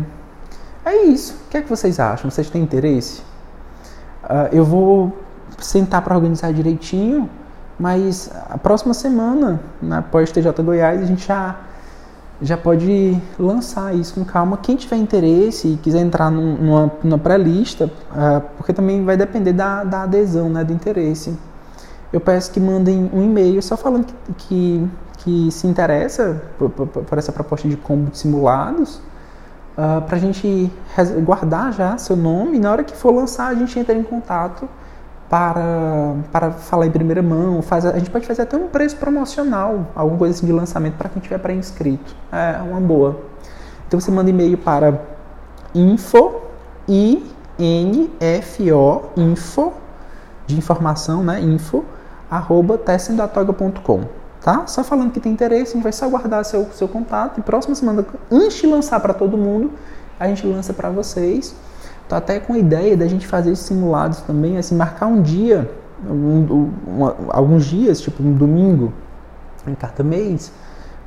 é 0.85 0.96
isso. 1.05 1.35
O 1.46 1.51
que 1.51 1.59
é 1.59 1.62
que 1.62 1.68
vocês 1.68 2.01
acham? 2.01 2.31
Vocês 2.31 2.51
têm 2.51 2.62
interesse? 2.62 3.22
Uh, 4.25 4.48
eu 4.53 4.64
vou 4.64 5.16
sentar 5.59 6.03
para 6.03 6.14
organizar 6.14 6.53
direitinho 6.53 7.29
mas 7.83 8.31
a 8.49 8.57
próxima 8.57 8.95
semana, 8.95 9.61
na 9.83 10.01
pós-TJ 10.01 10.62
Goiás, 10.62 11.03
a 11.03 11.05
gente 11.05 11.27
já, 11.27 11.57
já 12.40 12.57
pode 12.57 13.21
lançar 13.37 13.92
isso 13.92 14.14
com 14.14 14.25
calma. 14.25 14.57
Quem 14.57 14.77
tiver 14.77 14.95
interesse 14.95 15.66
e 15.66 15.77
quiser 15.79 15.99
entrar 15.99 16.31
num, 16.31 16.55
numa, 16.59 16.92
numa 17.03 17.18
pré-lista, 17.18 17.87
uh, 17.87 18.40
porque 18.57 18.73
também 18.73 19.05
vai 19.05 19.16
depender 19.16 19.53
da, 19.53 19.83
da 19.83 20.05
adesão, 20.05 20.49
né, 20.49 20.62
do 20.62 20.73
interesse. 20.73 21.37
Eu 22.12 22.21
peço 22.21 22.53
que 22.53 22.61
mandem 22.61 23.11
um 23.12 23.21
e-mail 23.21 23.61
só 23.61 23.77
falando 23.77 24.07
que, 24.07 24.33
que, 24.35 24.90
que 25.18 25.51
se 25.51 25.66
interessa 25.66 26.40
por, 26.57 26.71
por, 26.71 26.87
por, 26.87 27.18
essa 27.18 27.33
proposta 27.33 27.68
de 27.68 27.77
combo 27.77 28.12
de 28.12 28.18
simulados, 28.18 28.99
uh, 28.99 29.01
ah, 29.77 30.03
para 30.07 30.18
a 30.18 30.21
gente 30.21 30.71
guardar 31.25 31.73
já 31.73 31.99
seu 31.99 32.14
nome 32.14 32.59
e 32.59 32.61
na 32.61 32.71
hora 32.71 32.85
que 32.85 32.95
for 32.95 33.12
lançar 33.12 33.49
a 33.49 33.55
gente 33.55 33.77
entra 33.77 33.92
em 33.92 34.05
contato 34.05 34.68
para, 35.33 36.14
para 36.31 36.51
falar 36.51 36.87
em 36.87 36.90
primeira 36.90 37.23
mão. 37.23 37.62
Faz, 37.62 37.87
a 37.87 37.99
gente 37.99 38.11
pode 38.11 38.27
fazer 38.27 38.42
até 38.42 38.55
um 38.55 38.68
preço 38.68 38.99
promocional, 38.99 39.87
alguma 39.95 40.18
coisa 40.18 40.37
assim 40.37 40.45
de 40.45 40.53
lançamento 40.53 40.99
para 40.99 41.09
quem 41.09 41.23
tiver 41.23 41.38
pré-inscrito. 41.38 42.14
É 42.31 42.61
uma 42.61 42.79
boa. 42.79 43.18
Então 43.88 43.99
você 43.99 44.11
manda 44.11 44.29
e-mail 44.29 44.59
para 44.59 45.01
info, 45.75 46.35
i 46.87 47.25
n 47.59 48.11
f 48.21 48.73
o 48.73 49.05
info 49.16 49.73
de 50.47 50.59
informação, 50.59 51.25
né? 51.25 51.40
Info 51.40 51.83
arroba 52.31 52.77
tessendatoga.com, 52.77 54.03
tá? 54.42 54.66
Só 54.66 54.85
falando 54.85 55.12
que 55.12 55.21
tem 55.21 55.33
interesse, 55.33 55.73
a 55.73 55.75
gente 55.77 55.83
vai 55.83 55.92
só 55.92 56.11
guardar 56.11 56.45
seu 56.45 56.66
seu 56.73 56.88
contato 56.88 57.40
e 57.40 57.42
próxima 57.42 57.75
semana 57.75 58.05
antes 58.31 58.59
de 58.59 58.66
lançar 58.66 59.01
para 59.01 59.14
todo 59.14 59.38
mundo, 59.38 59.71
a 60.21 60.29
gente 60.29 60.47
lança 60.47 60.75
para 60.75 60.90
vocês. 60.90 61.57
Tô 62.12 62.16
até 62.16 62.38
com 62.38 62.53
a 62.53 62.59
ideia 62.59 62.94
da 62.94 63.07
gente 63.07 63.27
fazer 63.27 63.57
simulados 63.57 64.20
também, 64.20 64.59
assim, 64.59 64.77
marcar 64.77 65.07
um 65.07 65.22
dia, 65.22 65.70
um, 66.07 66.68
alguns 67.31 67.64
dias, 67.64 68.03
tipo 68.03 68.22
um 68.22 68.35
domingo, 68.35 68.92
em 69.66 69.75
cada 69.75 70.05
mês, 70.05 70.53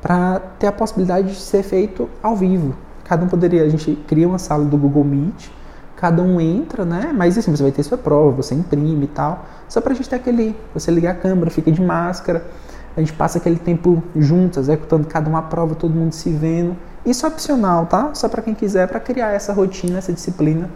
para 0.02 0.40
ter 0.58 0.66
a 0.66 0.72
possibilidade 0.72 1.28
de 1.28 1.36
ser 1.36 1.62
feito 1.62 2.10
ao 2.24 2.36
vivo. 2.36 2.74
Cada 3.04 3.24
um 3.24 3.28
poderia, 3.28 3.62
a 3.62 3.70
gente 3.70 3.96
cria 4.08 4.28
uma 4.28 4.40
sala 4.40 4.66
do 4.66 4.76
Google 4.80 5.04
Meet, 5.04 5.52
cada 5.96 6.24
um 6.24 6.42
entra, 6.42 6.84
né? 6.84 7.14
Mas 7.16 7.38
assim, 7.38 7.56
você 7.56 7.62
vai 7.62 7.72
ter 7.72 7.84
sua 7.84 8.00
prova, 8.00 8.38
você 8.38 8.56
imprime 8.56 9.04
e 9.04 9.10
tal. 9.10 9.46
Só 9.70 9.82
pra 9.82 9.94
gente 9.94 10.10
ter 10.10 10.16
aquele, 10.16 10.56
você 10.74 10.90
liga 10.90 11.12
a 11.12 11.14
câmera, 11.14 11.52
fica 11.52 11.72
de 11.72 11.84
máscara, 11.84 12.48
a 12.98 13.00
gente 13.00 13.14
passa 13.14 13.38
aquele 13.38 13.60
tempo 13.60 14.02
juntos, 14.16 14.58
executando 14.58 15.06
cada 15.06 15.30
uma 15.30 15.44
prova, 15.44 15.76
todo 15.76 15.94
mundo 15.94 16.14
se 16.14 16.32
vendo. 16.32 16.76
Isso 17.06 17.24
é 17.24 17.30
opcional, 17.30 17.86
tá? 17.86 18.10
Só 18.16 18.28
para 18.28 18.42
quem 18.42 18.56
quiser, 18.56 18.88
para 18.88 19.00
criar 19.00 19.32
essa 19.32 19.54
rotina, 19.54 20.00
essa 20.00 20.12
disciplina, 20.12 20.72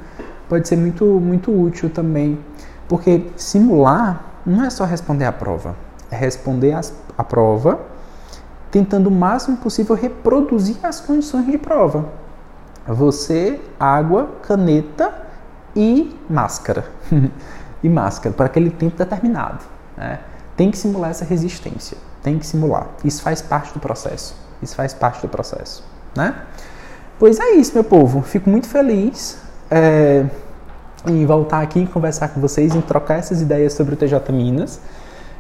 pode 0.48 0.68
ser 0.68 0.76
muito, 0.76 1.04
muito 1.06 1.52
útil 1.52 1.90
também. 1.90 2.40
Porque 2.88 3.26
simular 3.36 4.24
não 4.46 4.64
é 4.64 4.70
só 4.70 4.86
responder 4.86 5.26
a 5.26 5.32
prova, 5.32 5.76
é 6.12 6.16
responder 6.16 6.74
as, 6.74 6.94
a 7.18 7.24
prova 7.24 7.80
tentando 8.70 9.08
o 9.08 9.12
máximo 9.12 9.58
possível 9.58 9.96
reproduzir 9.96 10.78
as 10.84 11.00
condições 11.00 11.48
de 11.48 11.58
prova. 11.58 12.06
Você, 12.88 13.60
água, 13.80 14.30
caneta 14.44 15.12
e 15.76 16.16
máscara. 16.30 16.86
e 17.82 17.90
máscara, 17.90 18.36
para 18.36 18.46
aquele 18.46 18.70
tempo 18.70 18.96
determinado. 18.96 19.64
Né? 19.98 20.20
Tem 20.56 20.70
que 20.70 20.78
simular 20.78 21.10
essa 21.10 21.26
resistência. 21.26 21.98
Tem 22.22 22.38
que 22.38 22.46
simular. 22.46 22.88
Isso 23.04 23.24
faz 23.24 23.42
parte 23.42 23.74
do 23.74 23.80
processo. 23.80 24.36
Isso 24.62 24.76
faz 24.76 24.94
parte 24.94 25.22
do 25.22 25.28
processo 25.28 25.84
né? 26.16 26.36
Pois 27.18 27.40
é 27.40 27.52
isso, 27.52 27.74
meu 27.74 27.84
povo. 27.84 28.22
Fico 28.22 28.50
muito 28.50 28.68
feliz 28.68 29.38
é, 29.70 30.26
em 31.06 31.26
voltar 31.26 31.62
aqui 31.62 31.82
e 31.82 31.86
conversar 31.86 32.30
com 32.30 32.40
vocês, 32.40 32.76
em 32.76 32.82
trocar 32.82 33.16
essas 33.16 33.42
ideias 33.42 33.74
sobre 33.74 33.94
o 33.94 33.98
TJ 33.98 34.32
Minas. 34.32 34.80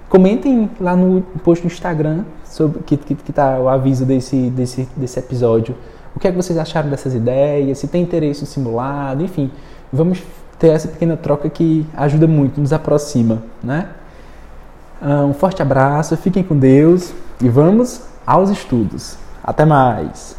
Comentem 0.10 0.70
lá 0.80 0.96
no 0.96 1.22
post 1.44 1.64
no 1.64 1.72
Instagram 1.72 2.24
sobre 2.44 2.80
que, 2.84 2.98
que, 2.98 3.16
que 3.16 3.32
tá 3.32 3.60
o 3.60 3.70
aviso 3.70 4.06
desse, 4.06 4.50
desse, 4.50 4.90
desse 4.96 5.20
episódio. 5.20 5.76
O 6.16 6.20
que 6.20 6.28
é 6.28 6.32
que 6.32 6.38
vocês 6.38 6.58
acharam 6.58 6.90
dessas 6.90 7.14
ideias? 7.14 7.78
Se 7.78 7.88
tem 7.88 8.02
interesse 8.02 8.42
no 8.42 8.48
simulado, 8.48 9.24
enfim. 9.24 9.52
Vamos 9.94 10.22
ter 10.58 10.70
essa 10.70 10.88
pequena 10.88 11.16
troca 11.16 11.50
que 11.50 11.86
ajuda 11.96 12.28
muito, 12.28 12.60
nos 12.60 12.74
aproxima, 12.74 13.42
né? 13.64 13.88
Ah, 15.02 15.24
um 15.24 15.34
forte 15.34 15.62
abraço, 15.62 16.18
fiquem 16.18 16.44
com 16.44 16.58
Deus 16.58 17.14
E 17.42 17.48
vamos 17.48 18.02
aos 18.28 18.50
estudos. 18.50 19.18
Até 19.42 19.64
mais! 19.64 20.36